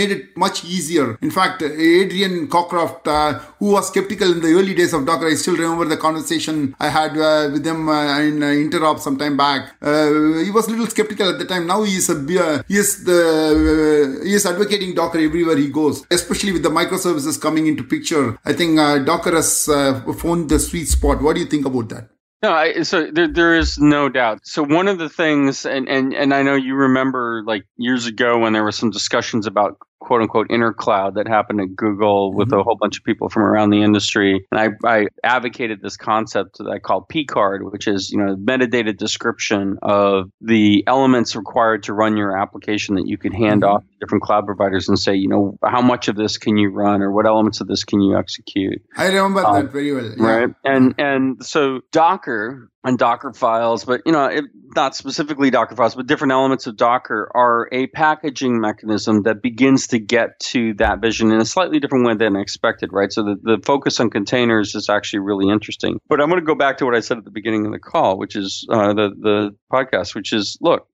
made 0.00 0.10
it 0.10 0.36
much 0.36 0.64
easier. 0.64 1.16
In 1.22 1.30
fact 1.30 1.62
Adrian 2.02 2.48
Cockcroft, 2.48 3.06
uh, 3.06 3.38
who 3.58 3.72
was 3.72 3.88
skeptical 3.88 4.30
in 4.32 4.40
the 4.40 4.48
early 4.48 4.74
days 4.74 4.92
of 4.92 5.06
Docker. 5.06 5.26
I 5.26 5.34
still 5.34 5.56
remember 5.56 5.84
the 5.84 5.96
conversation 5.96 6.74
I 6.80 6.88
had 6.88 7.16
uh, 7.16 7.50
with 7.52 7.66
him 7.66 7.88
uh, 7.88 8.20
in 8.20 8.42
uh, 8.42 8.46
Interop 8.46 9.00
some 9.00 9.16
time 9.18 9.36
back. 9.36 9.74
Uh, 9.80 10.38
he 10.44 10.50
was 10.50 10.66
a 10.68 10.70
little 10.70 10.86
skeptical 10.86 11.28
at 11.28 11.38
the 11.38 11.44
time. 11.44 11.66
Now 11.66 11.82
he 11.82 11.96
is 11.96 12.08
a 12.10 12.16
uh, 12.16 12.62
he 12.68 12.76
is 12.76 13.04
the 13.04 14.20
he 14.24 14.34
is 14.34 14.46
advocating 14.46 14.94
Docker 14.94 15.18
everywhere 15.18 15.56
he 15.56 15.68
goes, 15.68 16.06
especially 16.10 16.52
with 16.52 16.62
the 16.62 16.70
microservices 16.70 17.40
coming 17.40 17.66
into 17.66 17.82
picture. 17.82 18.38
I 18.44 18.52
think 18.52 18.76
Docker 19.06 19.32
has 19.32 19.66
found 19.66 20.48
the 20.48 20.58
sweet 20.58 20.86
spot. 20.86 21.22
What 21.22 21.34
do 21.34 21.40
you 21.40 21.46
think 21.46 21.66
about 21.66 21.88
that? 21.90 22.08
No, 22.44 22.52
I, 22.52 22.82
so 22.82 23.10
there, 23.10 23.26
there 23.26 23.54
is 23.54 23.78
no 23.78 24.10
doubt. 24.10 24.40
So 24.42 24.62
one 24.62 24.86
of 24.86 24.98
the 24.98 25.08
things, 25.08 25.64
and, 25.64 25.88
and, 25.88 26.12
and 26.12 26.34
I 26.34 26.42
know 26.42 26.56
you 26.56 26.74
remember 26.74 27.42
like 27.46 27.64
years 27.78 28.04
ago 28.04 28.38
when 28.38 28.52
there 28.52 28.62
were 28.62 28.70
some 28.70 28.90
discussions 28.90 29.46
about 29.46 29.78
quote 30.04 30.20
unquote 30.20 30.46
inner 30.50 30.72
cloud 30.72 31.14
that 31.14 31.26
happened 31.26 31.60
at 31.60 31.74
Google 31.74 32.32
with 32.32 32.48
mm-hmm. 32.48 32.60
a 32.60 32.62
whole 32.62 32.76
bunch 32.76 32.98
of 32.98 33.04
people 33.04 33.28
from 33.30 33.42
around 33.42 33.70
the 33.70 33.82
industry. 33.82 34.44
And 34.52 34.60
I, 34.60 34.68
I 34.88 35.06
advocated 35.24 35.80
this 35.82 35.96
concept 35.96 36.58
that 36.58 36.68
I 36.68 36.78
call 36.78 37.00
P-card, 37.02 37.64
which 37.72 37.88
is, 37.88 38.10
you 38.10 38.18
know, 38.18 38.36
metadata 38.36 38.96
description 38.96 39.78
of 39.82 40.30
the 40.40 40.84
elements 40.86 41.34
required 41.34 41.84
to 41.84 41.94
run 41.94 42.16
your 42.16 42.36
application 42.36 42.96
that 42.96 43.06
you 43.06 43.16
could 43.16 43.32
hand 43.32 43.62
mm-hmm. 43.62 43.76
off 43.76 43.82
to 43.82 43.88
different 43.98 44.22
cloud 44.22 44.44
providers 44.44 44.88
and 44.88 44.98
say, 44.98 45.14
you 45.14 45.28
know, 45.28 45.56
how 45.64 45.80
much 45.80 46.08
of 46.08 46.16
this 46.16 46.36
can 46.36 46.58
you 46.58 46.70
run 46.70 47.00
or 47.02 47.10
what 47.10 47.26
elements 47.26 47.60
of 47.62 47.66
this 47.66 47.82
can 47.82 48.00
you 48.00 48.16
execute? 48.16 48.82
I 48.96 49.06
remember 49.06 49.44
um, 49.44 49.54
that 49.54 49.72
very 49.72 49.92
well. 49.92 50.04
Yeah. 50.04 50.26
Right. 50.26 50.54
And, 50.64 50.94
and 50.98 51.44
so 51.44 51.80
Docker 51.92 52.68
and 52.84 52.98
Docker 52.98 53.32
files, 53.32 53.84
but 53.84 54.02
you 54.04 54.12
know, 54.12 54.26
it, 54.26 54.44
not 54.76 54.94
specifically 54.94 55.50
Docker 55.50 55.74
files, 55.74 55.94
but 55.94 56.06
different 56.06 56.32
elements 56.32 56.66
of 56.66 56.76
Docker 56.76 57.30
are 57.34 57.68
a 57.72 57.86
packaging 57.88 58.60
mechanism 58.60 59.22
that 59.22 59.42
begins 59.42 59.86
to 59.88 59.98
get 59.98 60.38
to 60.40 60.74
that 60.74 61.00
vision 61.00 61.32
in 61.32 61.40
a 61.40 61.44
slightly 61.46 61.80
different 61.80 62.06
way 62.06 62.14
than 62.14 62.36
expected, 62.36 62.92
right? 62.92 63.10
So 63.10 63.22
the, 63.22 63.36
the 63.42 63.58
focus 63.64 63.98
on 64.00 64.10
containers 64.10 64.74
is 64.74 64.90
actually 64.90 65.20
really 65.20 65.50
interesting. 65.50 65.98
But 66.08 66.20
I'm 66.20 66.28
going 66.28 66.40
to 66.40 66.46
go 66.46 66.54
back 66.54 66.78
to 66.78 66.84
what 66.84 66.94
I 66.94 67.00
said 67.00 67.18
at 67.18 67.24
the 67.24 67.30
beginning 67.30 67.64
of 67.64 67.72
the 67.72 67.78
call, 67.78 68.18
which 68.18 68.36
is 68.36 68.66
uh, 68.70 68.92
the 68.92 69.10
the 69.18 69.56
podcast, 69.72 70.14
which 70.14 70.32
is 70.32 70.58
look, 70.60 70.86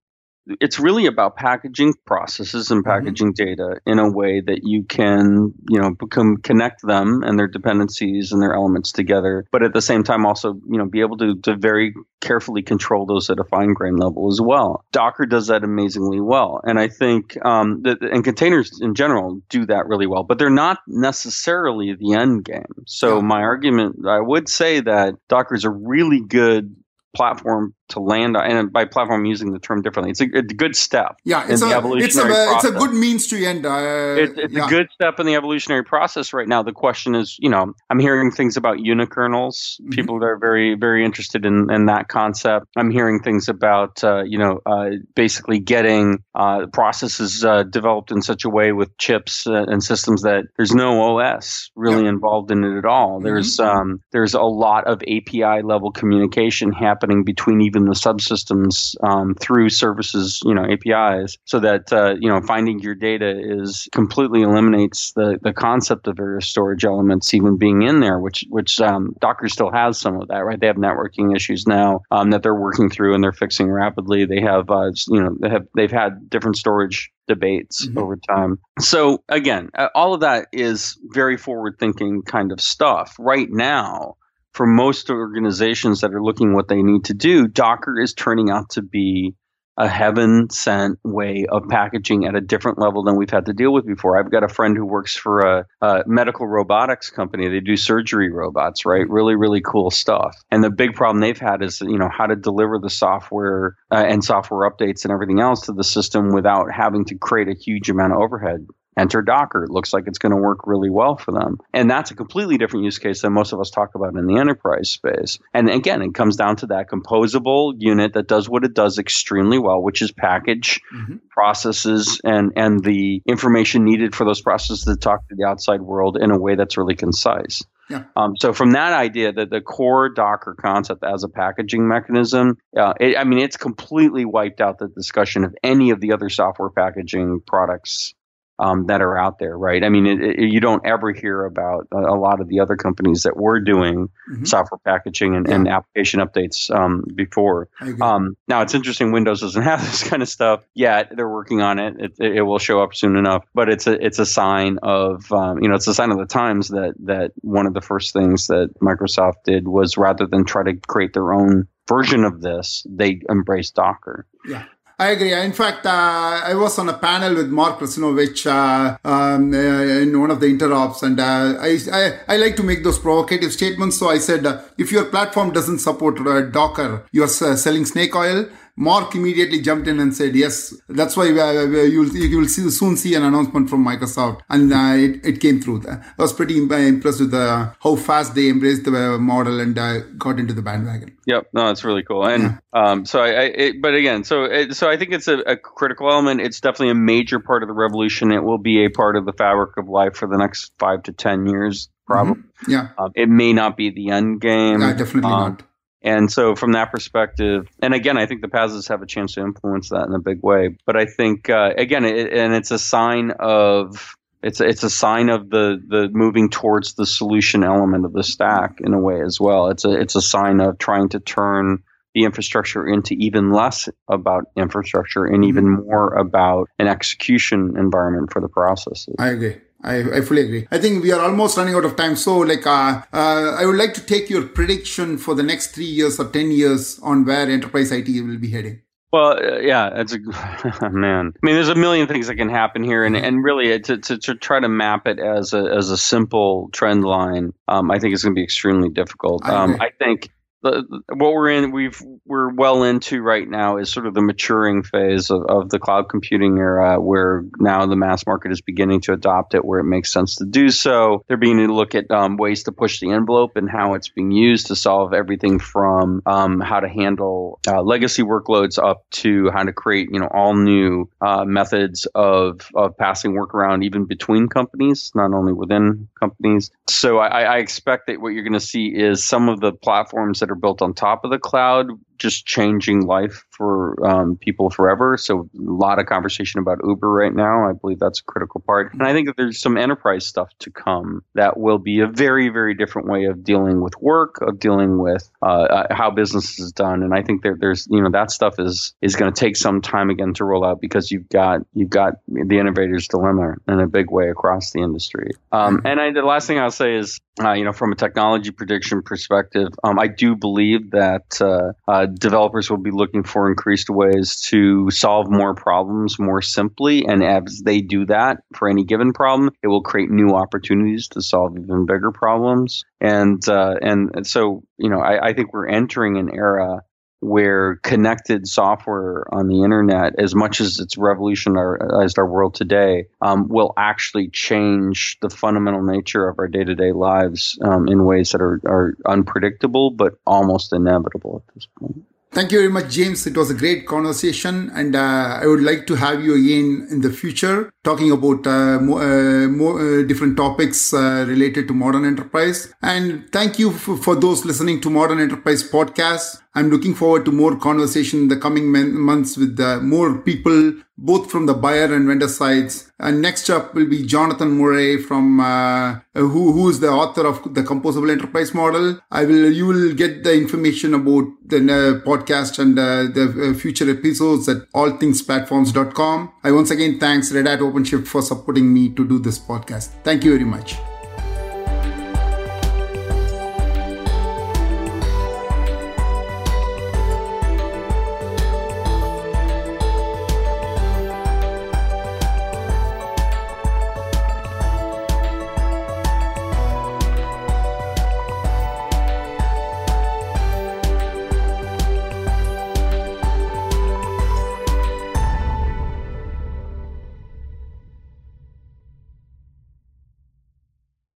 it's 0.60 0.78
really 0.78 1.06
about 1.06 1.36
packaging 1.36 1.94
processes 2.06 2.70
and 2.70 2.84
mm-hmm. 2.84 2.90
packaging 2.90 3.34
mm-hmm. 3.34 3.44
data 3.44 3.80
in 3.86 3.98
a 3.98 4.10
way 4.10 4.40
that 4.40 4.60
you 4.62 4.84
can, 4.84 5.52
you 5.68 5.80
know, 5.80 5.94
become 5.94 6.36
connect 6.38 6.82
them 6.82 7.22
and 7.22 7.38
their 7.38 7.46
dependencies 7.46 8.32
and 8.32 8.42
their 8.42 8.54
elements 8.54 8.92
together, 8.92 9.44
but 9.52 9.62
at 9.62 9.72
the 9.72 9.82
same 9.82 10.02
time 10.02 10.26
also, 10.26 10.54
you 10.68 10.78
know, 10.78 10.86
be 10.86 11.00
able 11.00 11.16
to, 11.18 11.36
to 11.42 11.56
very 11.56 11.94
carefully 12.20 12.62
control 12.62 13.06
those 13.06 13.30
at 13.30 13.38
a 13.38 13.44
fine 13.44 13.72
grain 13.74 13.96
level 13.96 14.28
as 14.30 14.40
well. 14.40 14.84
Docker 14.92 15.26
does 15.26 15.46
that 15.48 15.64
amazingly 15.64 16.20
well, 16.20 16.60
and 16.64 16.78
I 16.78 16.88
think 16.88 17.36
um, 17.44 17.82
that 17.82 18.02
and 18.02 18.24
containers 18.24 18.80
in 18.80 18.94
general 18.94 19.40
do 19.48 19.66
that 19.66 19.86
really 19.86 20.06
well, 20.06 20.22
but 20.22 20.38
they're 20.38 20.50
not 20.50 20.78
necessarily 20.86 21.94
the 21.94 22.14
end 22.14 22.44
game. 22.44 22.84
So 22.86 23.20
my 23.20 23.42
argument, 23.42 24.06
I 24.06 24.20
would 24.20 24.48
say 24.48 24.80
that 24.80 25.14
Docker 25.28 25.54
is 25.54 25.64
a 25.64 25.70
really 25.70 26.20
good 26.20 26.74
platform 27.14 27.74
to 27.90 28.00
land 28.00 28.36
on, 28.36 28.44
and 28.44 28.72
by 28.72 28.84
platform, 28.84 29.20
I'm 29.20 29.26
using 29.26 29.52
the 29.52 29.58
term 29.58 29.82
differently. 29.82 30.10
It's 30.10 30.20
a, 30.20 30.38
a 30.38 30.42
good 30.42 30.76
step. 30.76 31.20
Yeah, 31.24 31.46
it's 31.48 31.62
a, 31.62 31.78
it's 31.96 32.16
a, 32.16 32.54
it's 32.54 32.64
a 32.64 32.72
good 32.72 32.92
means 32.92 33.26
to 33.28 33.44
end. 33.44 33.66
Uh, 33.66 34.16
it, 34.18 34.38
it's 34.38 34.54
yeah. 34.54 34.66
a 34.66 34.68
good 34.68 34.88
step 34.92 35.20
in 35.20 35.26
the 35.26 35.34
evolutionary 35.34 35.84
process 35.84 36.32
right 36.32 36.48
now. 36.48 36.62
The 36.62 36.72
question 36.72 37.14
is, 37.14 37.36
you 37.38 37.48
know, 37.48 37.74
I'm 37.88 37.98
hearing 37.98 38.30
things 38.30 38.56
about 38.56 38.78
unikernels. 38.78 39.80
Mm-hmm. 39.80 39.90
People 39.90 40.18
that 40.20 40.26
are 40.26 40.38
very, 40.38 40.74
very 40.74 41.04
interested 41.04 41.44
in, 41.44 41.70
in 41.70 41.86
that 41.86 42.08
concept. 42.08 42.66
I'm 42.76 42.90
hearing 42.90 43.20
things 43.20 43.48
about, 43.48 44.02
uh, 44.02 44.22
you 44.22 44.38
know, 44.38 44.60
uh, 44.66 44.90
basically 45.14 45.58
getting 45.58 46.22
uh, 46.34 46.66
processes 46.72 47.44
uh, 47.44 47.64
developed 47.64 48.10
in 48.10 48.22
such 48.22 48.44
a 48.44 48.48
way 48.48 48.72
with 48.72 48.96
chips 48.98 49.46
uh, 49.46 49.64
and 49.68 49.82
systems 49.82 50.22
that 50.22 50.44
there's 50.56 50.74
no 50.74 51.18
OS 51.18 51.70
really 51.74 52.04
yeah. 52.04 52.10
involved 52.10 52.50
in 52.50 52.64
it 52.64 52.78
at 52.78 52.84
all. 52.84 53.16
Mm-hmm. 53.16 53.24
There's 53.24 53.60
um, 53.60 54.00
there's 54.12 54.34
a 54.34 54.42
lot 54.42 54.86
of 54.86 55.02
API 55.02 55.62
level 55.62 55.90
communication 55.90 56.72
happening 56.72 57.24
between 57.24 57.60
even 57.60 57.79
the 57.84 57.92
subsystems 57.92 58.94
um, 59.02 59.34
through 59.34 59.70
services, 59.70 60.40
you 60.44 60.54
know, 60.54 60.64
APIs, 60.64 61.36
so 61.44 61.60
that 61.60 61.92
uh, 61.92 62.14
you 62.20 62.28
know 62.28 62.40
finding 62.40 62.78
your 62.80 62.94
data 62.94 63.38
is 63.38 63.88
completely 63.92 64.42
eliminates 64.42 65.12
the 65.12 65.38
the 65.42 65.52
concept 65.52 66.06
of 66.06 66.16
various 66.16 66.46
storage 66.46 66.84
elements 66.84 67.32
even 67.34 67.56
being 67.56 67.82
in 67.82 68.00
there, 68.00 68.18
which 68.18 68.44
which 68.48 68.80
um, 68.80 69.14
Docker 69.20 69.48
still 69.48 69.70
has 69.72 69.98
some 69.98 70.20
of 70.20 70.28
that, 70.28 70.38
right? 70.38 70.60
They 70.60 70.66
have 70.66 70.76
networking 70.76 71.34
issues 71.34 71.66
now 71.66 72.00
um, 72.10 72.30
that 72.30 72.42
they're 72.42 72.54
working 72.54 72.90
through 72.90 73.14
and 73.14 73.22
they're 73.22 73.32
fixing 73.32 73.70
rapidly. 73.70 74.24
They 74.24 74.40
have 74.40 74.70
uh, 74.70 74.90
you 75.08 75.20
know 75.20 75.36
they 75.40 75.48
have 75.48 75.66
they've 75.74 75.90
had 75.90 76.28
different 76.30 76.56
storage 76.56 77.10
debates 77.30 77.86
mm-hmm. 77.86 77.98
over 77.98 78.16
time. 78.16 78.58
So 78.80 79.22
again, 79.28 79.70
uh, 79.74 79.88
all 79.94 80.14
of 80.14 80.20
that 80.20 80.48
is 80.52 80.98
very 81.04 81.36
forward 81.36 81.76
thinking 81.78 82.22
kind 82.22 82.52
of 82.52 82.60
stuff. 82.60 83.14
Right 83.18 83.48
now, 83.50 84.16
for 84.52 84.66
most 84.66 85.10
organizations 85.10 86.00
that 86.00 86.12
are 86.12 86.22
looking 86.22 86.54
what 86.54 86.68
they 86.68 86.82
need 86.82 87.04
to 87.06 87.14
do, 87.14 87.46
Docker 87.46 88.00
is 88.00 88.14
turning 88.14 88.50
out 88.50 88.70
to 88.70 88.82
be 88.82 89.34
a 89.80 89.88
heaven 89.88 90.50
sent 90.50 90.98
way 91.04 91.46
of 91.50 91.62
packaging 91.70 92.26
at 92.26 92.34
a 92.34 92.40
different 92.40 92.78
level 92.78 93.02
than 93.02 93.16
we've 93.16 93.30
had 93.30 93.46
to 93.46 93.54
deal 93.54 93.72
with 93.72 93.86
before. 93.86 94.18
I've 94.18 94.30
got 94.30 94.42
a 94.42 94.48
friend 94.48 94.76
who 94.76 94.84
works 94.84 95.16
for 95.16 95.40
a, 95.40 95.66
a, 95.80 96.02
medical 96.06 96.46
robotics 96.46 97.08
company. 97.08 97.48
They 97.48 97.60
do 97.60 97.76
surgery 97.76 98.30
robots, 98.30 98.84
right? 98.84 99.08
Really, 99.08 99.36
really 99.36 99.62
cool 99.62 99.90
stuff. 99.90 100.36
And 100.50 100.62
the 100.62 100.70
big 100.70 100.94
problem 100.94 101.20
they've 101.20 101.38
had 101.38 101.62
is, 101.62 101.80
you 101.80 101.96
know, 101.96 102.10
how 102.14 102.26
to 102.26 102.36
deliver 102.36 102.78
the 102.78 102.90
software 102.90 103.76
uh, 103.90 104.04
and 104.06 104.22
software 104.22 104.70
updates 104.70 105.04
and 105.04 105.12
everything 105.12 105.40
else 105.40 105.62
to 105.62 105.72
the 105.72 105.84
system 105.84 106.34
without 106.34 106.66
having 106.70 107.06
to 107.06 107.14
create 107.14 107.48
a 107.48 107.54
huge 107.54 107.88
amount 107.88 108.12
of 108.12 108.18
overhead 108.18 108.66
enter 109.00 109.22
Docker. 109.22 109.64
It 109.64 109.70
looks 109.70 109.92
like 109.92 110.04
it's 110.06 110.18
going 110.18 110.34
to 110.34 110.40
work 110.40 110.66
really 110.66 110.90
well 110.90 111.16
for 111.16 111.32
them. 111.32 111.58
And 111.72 111.90
that's 111.90 112.10
a 112.10 112.14
completely 112.14 112.58
different 112.58 112.84
use 112.84 112.98
case 112.98 113.22
than 113.22 113.32
most 113.32 113.52
of 113.52 113.60
us 113.60 113.70
talk 113.70 113.94
about 113.94 114.14
in 114.14 114.26
the 114.26 114.38
enterprise 114.38 114.90
space. 114.90 115.38
And 115.54 115.70
again, 115.70 116.02
it 116.02 116.14
comes 116.14 116.36
down 116.36 116.56
to 116.56 116.66
that 116.66 116.88
composable 116.88 117.74
unit 117.78 118.12
that 118.14 118.28
does 118.28 118.48
what 118.48 118.64
it 118.64 118.74
does 118.74 118.98
extremely 118.98 119.58
well, 119.58 119.82
which 119.82 120.02
is 120.02 120.12
package 120.12 120.80
mm-hmm. 120.94 121.16
processes 121.30 122.20
and, 122.24 122.52
and 122.56 122.84
the 122.84 123.22
information 123.26 123.84
needed 123.84 124.14
for 124.14 124.24
those 124.24 124.40
processes 124.40 124.84
to 124.84 124.96
talk 124.96 125.26
to 125.28 125.34
the 125.34 125.44
outside 125.44 125.80
world 125.80 126.18
in 126.20 126.30
a 126.30 126.38
way 126.38 126.54
that's 126.54 126.76
really 126.76 126.96
concise. 126.96 127.62
Yeah. 127.88 128.04
Um, 128.14 128.34
so 128.38 128.52
from 128.52 128.72
that 128.72 128.92
idea 128.92 129.32
that 129.32 129.50
the 129.50 129.60
core 129.60 130.08
Docker 130.08 130.54
concept 130.54 131.02
as 131.02 131.24
a 131.24 131.28
packaging 131.28 131.88
mechanism, 131.88 132.56
uh, 132.76 132.94
it, 133.00 133.18
I 133.18 133.24
mean, 133.24 133.40
it's 133.40 133.56
completely 133.56 134.24
wiped 134.24 134.60
out 134.60 134.78
the 134.78 134.86
discussion 134.86 135.44
of 135.44 135.54
any 135.64 135.90
of 135.90 136.00
the 136.00 136.12
other 136.12 136.28
software 136.28 136.70
packaging 136.70 137.40
products 137.44 138.14
um, 138.60 138.86
that 138.86 139.00
are 139.00 139.16
out 139.16 139.38
there, 139.38 139.56
right? 139.56 139.82
I 139.82 139.88
mean, 139.88 140.06
it, 140.06 140.20
it, 140.20 140.52
you 140.52 140.60
don't 140.60 140.84
ever 140.86 141.12
hear 141.12 141.44
about 141.44 141.88
a, 141.92 141.96
a, 141.96 142.18
lot 142.18 142.40
of 142.40 142.48
the 142.48 142.60
other 142.60 142.76
companies 142.76 143.22
that 143.22 143.36
were 143.36 143.58
doing 143.58 144.08
mm-hmm. 144.30 144.44
software 144.44 144.78
packaging 144.84 145.34
and, 145.34 145.48
yeah. 145.48 145.54
and 145.54 145.68
application 145.68 146.20
updates 146.20 146.70
um, 146.70 147.02
before. 147.14 147.68
Um, 148.02 148.36
now, 148.48 148.60
it's 148.60 148.74
interesting. 148.74 149.12
Windows 149.12 149.40
doesn't 149.40 149.62
have 149.70 149.80
this 149.80 150.06
kind 150.06 150.22
of 150.22 150.28
stuff 150.28 150.62
yet. 150.74 151.10
They're 151.16 151.28
working 151.28 151.62
on 151.62 151.78
it. 151.78 151.94
It, 151.98 152.34
it 152.36 152.42
will 152.42 152.58
show 152.58 152.82
up 152.82 152.94
soon 152.94 153.16
enough. 153.16 153.44
But 153.54 153.70
it's 153.70 153.86
a 153.86 154.04
it's 154.04 154.18
a 154.18 154.26
sign 154.26 154.78
of 154.82 155.30
um, 155.32 155.62
you 155.62 155.68
know 155.68 155.74
it's 155.74 155.88
a 155.88 155.94
sign 155.94 156.10
of 156.10 156.18
the 156.18 156.26
times 156.26 156.68
that 156.68 156.94
that 157.04 157.32
one 157.40 157.66
of 157.66 157.72
the 157.72 157.80
first 157.80 158.12
things 158.12 158.46
that 158.48 158.70
Microsoft 158.82 159.44
did 159.44 159.66
was 159.66 159.96
rather 159.96 160.26
than 160.26 160.44
try 160.44 160.62
to 160.64 160.74
create 160.86 161.14
their 161.14 161.32
own 161.32 161.66
version 161.88 162.24
of 162.24 162.40
this, 162.40 162.86
they 162.88 163.20
embraced 163.30 163.74
Docker. 163.74 164.26
Yeah. 164.46 164.64
I 165.00 165.12
agree. 165.12 165.32
In 165.32 165.52
fact, 165.52 165.86
uh, 165.86 166.42
I 166.44 166.52
was 166.54 166.78
on 166.78 166.90
a 166.90 166.98
panel 166.98 167.34
with 167.34 167.48
Mark 167.48 167.78
Russinovich 167.78 168.46
uh, 168.46 168.98
um, 169.02 169.54
uh, 169.54 169.56
in 169.56 170.20
one 170.20 170.30
of 170.30 170.40
the 170.40 170.46
interops, 170.46 171.02
and 171.02 171.18
uh, 171.18 171.56
I, 171.58 171.78
I, 171.90 172.34
I 172.34 172.36
like 172.36 172.54
to 172.56 172.62
make 172.62 172.84
those 172.84 172.98
provocative 172.98 173.50
statements. 173.50 173.98
So 173.98 174.10
I 174.10 174.18
said, 174.18 174.44
uh, 174.44 174.60
if 174.76 174.92
your 174.92 175.06
platform 175.06 175.52
doesn't 175.52 175.78
support 175.78 176.20
uh, 176.20 176.42
Docker, 176.42 177.06
you're 177.12 177.28
selling 177.28 177.86
snake 177.86 178.14
oil. 178.14 178.44
Mark 178.76 179.14
immediately 179.14 179.60
jumped 179.60 179.88
in 179.88 180.00
and 180.00 180.14
said, 180.14 180.34
"Yes, 180.34 180.74
that's 180.88 181.16
why 181.16 181.30
uh, 181.30 181.52
you'll 181.62 182.08
you 182.16 182.38
will 182.38 182.48
see, 182.48 182.68
soon 182.70 182.96
see 182.96 183.14
an 183.14 183.22
announcement 183.22 183.68
from 183.68 183.84
Microsoft." 183.84 184.40
And 184.48 184.72
uh, 184.72 184.94
it, 184.96 185.24
it 185.24 185.40
came 185.40 185.60
through. 185.60 185.80
That. 185.80 186.04
I 186.18 186.22
was 186.22 186.32
pretty 186.32 186.58
impressed 186.58 187.20
with 187.20 187.34
uh, 187.34 187.72
how 187.80 187.96
fast 187.96 188.34
they 188.34 188.48
embraced 188.48 188.84
the 188.84 189.18
model 189.18 189.60
and 189.60 189.78
uh, 189.78 190.00
got 190.18 190.38
into 190.38 190.54
the 190.54 190.62
bandwagon. 190.62 191.16
Yep, 191.26 191.48
no, 191.52 191.66
that's 191.66 191.84
really 191.84 192.02
cool. 192.02 192.26
And 192.26 192.42
yeah. 192.42 192.58
um, 192.72 193.04
so 193.04 193.20
I, 193.20 193.28
I 193.28 193.42
it, 193.42 193.82
but 193.82 193.94
again, 193.94 194.24
so 194.24 194.44
it, 194.44 194.74
so 194.74 194.88
I 194.88 194.96
think 194.96 195.12
it's 195.12 195.28
a, 195.28 195.38
a, 195.40 195.56
critical 195.56 196.10
element. 196.10 196.40
It's 196.40 196.60
definitely 196.60 196.90
a 196.90 196.94
major 196.94 197.38
part 197.38 197.62
of 197.62 197.68
the 197.68 197.74
revolution. 197.74 198.32
It 198.32 198.42
will 198.42 198.58
be 198.58 198.84
a 198.84 198.90
part 198.90 199.16
of 199.16 199.26
the 199.26 199.32
fabric 199.32 199.76
of 199.76 199.88
life 199.88 200.16
for 200.16 200.26
the 200.26 200.38
next 200.38 200.72
five 200.78 201.02
to 201.04 201.12
ten 201.12 201.46
years, 201.46 201.88
probably. 202.06 202.42
Mm-hmm. 202.42 202.70
Yeah, 202.70 202.88
um, 202.98 203.12
it 203.14 203.28
may 203.28 203.52
not 203.52 203.76
be 203.76 203.90
the 203.90 204.10
end 204.10 204.40
game. 204.40 204.80
Yeah, 204.80 204.94
definitely 204.94 205.30
um, 205.32 205.40
not 205.40 205.62
and 206.02 206.32
so, 206.32 206.54
from 206.54 206.72
that 206.72 206.90
perspective, 206.90 207.68
and 207.82 207.92
again, 207.92 208.16
I 208.16 208.26
think 208.26 208.40
the 208.40 208.48
PaaSes 208.48 208.88
have 208.88 209.02
a 209.02 209.06
chance 209.06 209.34
to 209.34 209.42
influence 209.42 209.90
that 209.90 210.06
in 210.06 210.14
a 210.14 210.18
big 210.18 210.42
way. 210.42 210.76
But 210.86 210.96
I 210.96 211.04
think, 211.04 211.50
uh, 211.50 211.74
again, 211.76 212.04
it, 212.04 212.32
and 212.32 212.54
it's 212.54 212.70
a 212.70 212.78
sign 212.78 213.32
of 213.38 214.16
it's 214.42 214.60
it's 214.60 214.82
a 214.82 214.90
sign 214.90 215.28
of 215.28 215.50
the 215.50 215.80
the 215.86 216.08
moving 216.10 216.48
towards 216.48 216.94
the 216.94 217.04
solution 217.04 217.62
element 217.62 218.06
of 218.06 218.14
the 218.14 218.22
stack 218.22 218.78
in 218.80 218.94
a 218.94 218.98
way 218.98 219.20
as 219.20 219.38
well. 219.38 219.68
It's 219.68 219.84
a 219.84 219.90
it's 219.90 220.16
a 220.16 220.22
sign 220.22 220.60
of 220.60 220.78
trying 220.78 221.10
to 221.10 221.20
turn 221.20 221.82
the 222.14 222.24
infrastructure 222.24 222.86
into 222.86 223.14
even 223.14 223.52
less 223.52 223.88
about 224.08 224.46
infrastructure 224.56 225.26
and 225.26 225.44
even 225.44 225.68
more 225.68 226.14
about 226.14 226.68
an 226.78 226.88
execution 226.88 227.74
environment 227.78 228.32
for 228.32 228.40
the 228.40 228.48
processes. 228.48 229.14
I 229.18 229.28
agree. 229.28 229.58
I, 229.82 230.18
I 230.18 230.20
fully 230.20 230.42
agree. 230.42 230.68
I 230.70 230.78
think 230.78 231.02
we 231.02 231.12
are 231.12 231.20
almost 231.20 231.56
running 231.56 231.74
out 231.74 231.84
of 231.84 231.96
time. 231.96 232.16
So, 232.16 232.38
like, 232.38 232.66
uh, 232.66 233.02
uh, 233.12 233.56
I 233.58 233.64
would 233.64 233.76
like 233.76 233.94
to 233.94 234.04
take 234.04 234.28
your 234.28 234.46
prediction 234.46 235.16
for 235.16 235.34
the 235.34 235.42
next 235.42 235.68
three 235.68 235.86
years 235.86 236.20
or 236.20 236.28
10 236.28 236.50
years 236.50 236.98
on 237.02 237.24
where 237.24 237.48
enterprise 237.48 237.90
IT 237.90 238.08
will 238.08 238.38
be 238.38 238.50
heading. 238.50 238.82
Well, 239.12 239.32
uh, 239.32 239.58
yeah, 239.58 239.90
that's 239.90 240.12
a 240.12 240.90
man. 240.90 241.32
I 241.34 241.46
mean, 241.46 241.56
there's 241.56 241.68
a 241.68 241.74
million 241.74 242.06
things 242.06 242.28
that 242.28 242.36
can 242.36 242.48
happen 242.48 242.84
here, 242.84 243.04
and, 243.04 243.16
and 243.16 243.42
really 243.42 243.80
to, 243.80 243.98
to, 243.98 244.18
to 244.18 244.34
try 244.36 244.60
to 244.60 244.68
map 244.68 245.08
it 245.08 245.18
as 245.18 245.52
a 245.52 245.64
as 245.64 245.90
a 245.90 245.96
simple 245.96 246.68
trend 246.72 247.02
line, 247.04 247.52
um, 247.66 247.90
I 247.90 247.98
think 247.98 248.14
it's 248.14 248.22
going 248.22 248.34
to 248.34 248.38
be 248.38 248.44
extremely 248.44 248.88
difficult. 248.88 249.44
I, 249.44 249.54
um, 249.54 249.78
I 249.80 249.90
think 249.98 250.30
the, 250.62 251.02
what 251.08 251.32
we're 251.32 251.50
in 251.50 251.70
we've 251.72 252.00
we're 252.26 252.52
well 252.52 252.82
into 252.82 253.22
right 253.22 253.48
now 253.48 253.78
is 253.78 253.90
sort 253.90 254.06
of 254.06 254.14
the 254.14 254.20
maturing 254.20 254.82
phase 254.82 255.30
of, 255.30 255.42
of 255.48 255.70
the 255.70 255.78
cloud 255.78 256.08
computing 256.08 256.58
era 256.58 257.00
where 257.00 257.44
now 257.58 257.86
the 257.86 257.96
mass 257.96 258.26
market 258.26 258.52
is 258.52 258.60
beginning 258.60 259.00
to 259.00 259.12
adopt 259.12 259.54
it 259.54 259.64
where 259.64 259.80
it 259.80 259.84
makes 259.84 260.12
sense 260.12 260.36
to 260.36 260.44
do 260.44 260.68
so. 260.68 261.24
They're 261.28 261.36
beginning 261.36 261.68
to 261.68 261.74
look 261.74 261.94
at 261.94 262.10
um, 262.10 262.36
ways 262.36 262.64
to 262.64 262.72
push 262.72 263.00
the 263.00 263.10
envelope 263.10 263.56
and 263.56 263.70
how 263.70 263.94
it's 263.94 264.08
being 264.08 264.30
used 264.30 264.66
to 264.66 264.76
solve 264.76 265.14
everything 265.14 265.58
from 265.58 266.22
um, 266.26 266.60
how 266.60 266.80
to 266.80 266.88
handle 266.88 267.60
uh, 267.66 267.82
legacy 267.82 268.22
workloads 268.22 268.78
up 268.82 269.08
to 269.10 269.50
how 269.50 269.64
to 269.64 269.72
create 269.72 270.08
you 270.12 270.20
know 270.20 270.28
all 270.32 270.54
new 270.54 271.08
uh, 271.20 271.44
methods 271.44 272.06
of 272.14 272.68
of 272.74 272.96
passing 272.98 273.34
work 273.34 273.54
around 273.54 273.82
even 273.82 274.04
between 274.04 274.48
companies 274.48 275.10
not 275.14 275.32
only 275.32 275.52
within 275.52 276.08
companies. 276.18 276.70
So 276.88 277.18
I, 277.18 277.42
I 277.42 277.56
expect 277.58 278.06
that 278.06 278.20
what 278.20 278.28
you're 278.28 278.44
going 278.44 278.52
to 278.52 278.60
see 278.60 278.88
is 278.88 279.24
some 279.24 279.48
of 279.48 279.60
the 279.60 279.72
platforms 279.72 280.40
that 280.40 280.49
are 280.50 280.56
built 280.56 280.82
on 280.82 280.94
top 280.94 281.24
of 281.24 281.30
the 281.30 281.38
cloud 281.38 281.88
just 282.20 282.46
changing 282.46 283.06
life 283.06 283.44
for 283.50 283.96
um, 284.06 284.36
people 284.36 284.70
forever. 284.70 285.16
So 285.16 285.40
a 285.40 285.48
lot 285.54 285.98
of 285.98 286.06
conversation 286.06 286.60
about 286.60 286.78
Uber 286.84 287.10
right 287.10 287.34
now. 287.34 287.68
I 287.68 287.72
believe 287.72 287.98
that's 287.98 288.20
a 288.20 288.24
critical 288.24 288.60
part. 288.60 288.92
And 288.92 289.02
I 289.02 289.12
think 289.12 289.26
that 289.26 289.36
there's 289.36 289.60
some 289.60 289.76
enterprise 289.76 290.26
stuff 290.26 290.50
to 290.60 290.70
come 290.70 291.24
that 291.34 291.58
will 291.58 291.78
be 291.78 292.00
a 292.00 292.06
very, 292.06 292.48
very 292.50 292.74
different 292.74 293.08
way 293.08 293.24
of 293.24 293.42
dealing 293.42 293.80
with 293.80 293.94
work, 294.00 294.40
of 294.42 294.58
dealing 294.58 294.98
with 294.98 295.28
uh, 295.42 295.62
uh 295.62 295.94
how 295.94 296.10
business 296.10 296.58
is 296.60 296.72
done. 296.72 297.02
And 297.02 297.14
I 297.14 297.22
think 297.22 297.42
there's, 297.42 297.88
you 297.90 298.02
know, 298.02 298.10
that 298.10 298.30
stuff 298.30 298.54
is 298.58 298.94
is 299.00 299.16
going 299.16 299.32
to 299.32 299.38
take 299.38 299.56
some 299.56 299.80
time 299.80 300.10
again 300.10 300.34
to 300.34 300.44
roll 300.44 300.64
out 300.64 300.80
because 300.80 301.10
you've 301.10 301.28
got 301.28 301.62
you've 301.74 301.90
got 301.90 302.14
the 302.28 302.58
innovator's 302.58 303.08
dilemma 303.08 303.54
in 303.66 303.80
a 303.80 303.86
big 303.86 304.10
way 304.10 304.28
across 304.28 304.72
the 304.72 304.80
industry. 304.80 305.30
Um, 305.52 305.80
and 305.84 306.00
I, 306.00 306.12
the 306.12 306.22
last 306.22 306.46
thing 306.46 306.58
I'll 306.58 306.70
say 306.70 306.96
is, 306.96 307.18
uh, 307.42 307.52
you 307.52 307.64
know, 307.64 307.72
from 307.72 307.92
a 307.92 307.96
technology 307.96 308.50
prediction 308.50 309.02
perspective, 309.02 309.68
um, 309.82 309.98
I 309.98 310.08
do 310.08 310.36
believe 310.36 310.90
that 310.90 311.40
uh, 311.40 311.72
uh, 311.88 312.06
developers 312.14 312.70
will 312.70 312.78
be 312.78 312.90
looking 312.90 313.22
for 313.22 313.48
increased 313.48 313.90
ways 313.90 314.40
to 314.48 314.90
solve 314.90 315.30
more 315.30 315.54
problems 315.54 316.18
more 316.18 316.42
simply. 316.42 317.04
And 317.06 317.22
as 317.22 317.62
they 317.64 317.80
do 317.80 318.06
that 318.06 318.38
for 318.54 318.68
any 318.68 318.84
given 318.84 319.12
problem, 319.12 319.50
it 319.62 319.68
will 319.68 319.82
create 319.82 320.10
new 320.10 320.30
opportunities 320.30 321.08
to 321.08 321.22
solve 321.22 321.56
even 321.58 321.86
bigger 321.86 322.12
problems. 322.12 322.84
And 323.00 323.46
uh, 323.48 323.76
and 323.82 324.26
so, 324.26 324.62
you 324.78 324.90
know, 324.90 325.00
I, 325.00 325.28
I 325.28 325.32
think 325.32 325.52
we're 325.52 325.68
entering 325.68 326.18
an 326.18 326.30
era 326.34 326.82
where 327.20 327.76
connected 327.76 328.48
software 328.48 329.24
on 329.32 329.46
the 329.46 329.62
internet, 329.62 330.14
as 330.18 330.34
much 330.34 330.60
as 330.60 330.80
it's 330.80 330.96
revolutionized 330.96 332.18
our 332.18 332.26
world 332.26 332.54
today, 332.54 333.06
um, 333.20 333.48
will 333.48 333.72
actually 333.76 334.28
change 334.28 335.18
the 335.20 335.30
fundamental 335.30 335.82
nature 335.82 336.28
of 336.28 336.38
our 336.38 336.48
day 336.48 336.64
to 336.64 336.74
day 336.74 336.92
lives 336.92 337.58
um, 337.62 337.88
in 337.88 338.04
ways 338.04 338.32
that 338.32 338.40
are, 338.40 338.60
are 338.66 338.96
unpredictable 339.06 339.90
but 339.90 340.14
almost 340.26 340.72
inevitable 340.72 341.42
at 341.46 341.54
this 341.54 341.66
point. 341.78 342.04
Thank 342.32 342.52
you 342.52 342.58
very 342.58 342.70
much, 342.70 342.92
James. 342.92 343.26
It 343.26 343.36
was 343.36 343.50
a 343.50 343.54
great 343.54 343.88
conversation, 343.88 344.70
and 344.72 344.94
uh, 344.94 345.40
I 345.42 345.46
would 345.46 345.62
like 345.62 345.88
to 345.88 345.96
have 345.96 346.22
you 346.22 346.34
again 346.36 346.86
in 346.88 347.00
the 347.00 347.10
future 347.10 347.72
talking 347.82 348.10
about 348.10 348.46
uh, 348.46 348.78
more, 348.78 349.02
uh, 349.02 349.48
more 349.48 349.80
uh, 349.80 350.02
different 350.02 350.36
topics 350.36 350.92
uh, 350.92 351.24
related 351.26 351.66
to 351.68 351.74
modern 351.74 352.04
enterprise. 352.04 352.72
And 352.82 353.30
thank 353.32 353.58
you 353.58 353.72
for, 353.72 353.96
for 353.96 354.14
those 354.14 354.44
listening 354.44 354.80
to 354.82 354.90
Modern 354.90 355.20
Enterprise 355.20 355.68
podcast. 355.68 356.42
I'm 356.52 356.68
looking 356.68 356.94
forward 356.94 357.24
to 357.26 357.32
more 357.32 357.56
conversation 357.56 358.22
in 358.22 358.28
the 358.28 358.36
coming 358.36 358.72
months 358.72 359.36
with 359.36 359.60
uh, 359.60 359.78
more 359.80 360.18
people, 360.18 360.74
both 360.98 361.30
from 361.30 361.46
the 361.46 361.54
buyer 361.54 361.94
and 361.94 362.08
vendor 362.08 362.26
sides. 362.26 362.90
And 362.98 363.22
next 363.22 363.48
up 363.48 363.72
will 363.72 363.88
be 363.88 364.04
Jonathan 364.04 364.58
Murray 364.58 365.00
from 365.00 365.38
uh, 365.38 366.00
who 366.14 366.52
who 366.52 366.68
is 366.68 366.80
the 366.80 366.88
author 366.88 367.24
of 367.24 367.54
the 367.54 367.62
Composable 367.62 368.10
Enterprise 368.10 368.52
Model. 368.52 368.98
I 369.12 369.26
will 369.26 369.52
you 369.52 369.66
will 369.66 369.94
get 369.94 370.24
the 370.24 370.34
information 370.34 370.92
about 370.92 371.28
the 371.46 371.58
uh, 371.58 372.04
podcast 372.04 372.58
and 372.58 372.76
uh, 372.76 373.04
the 373.04 373.50
uh, 373.50 373.58
future 373.58 373.88
episodes 373.88 374.48
at 374.48 374.68
allthingsplatforms.com. 374.72 376.32
I 376.42 376.50
once 376.50 376.72
again 376.72 376.98
thanks 376.98 377.32
Red 377.32 377.46
Hat 377.46 377.60
OpenShift 377.70 378.06
for 378.06 378.22
supporting 378.22 378.72
me 378.72 378.88
to 378.90 379.06
do 379.06 379.18
this 379.18 379.38
podcast. 379.38 379.90
Thank 380.02 380.24
you 380.24 380.32
very 380.32 380.44
much. 380.44 380.76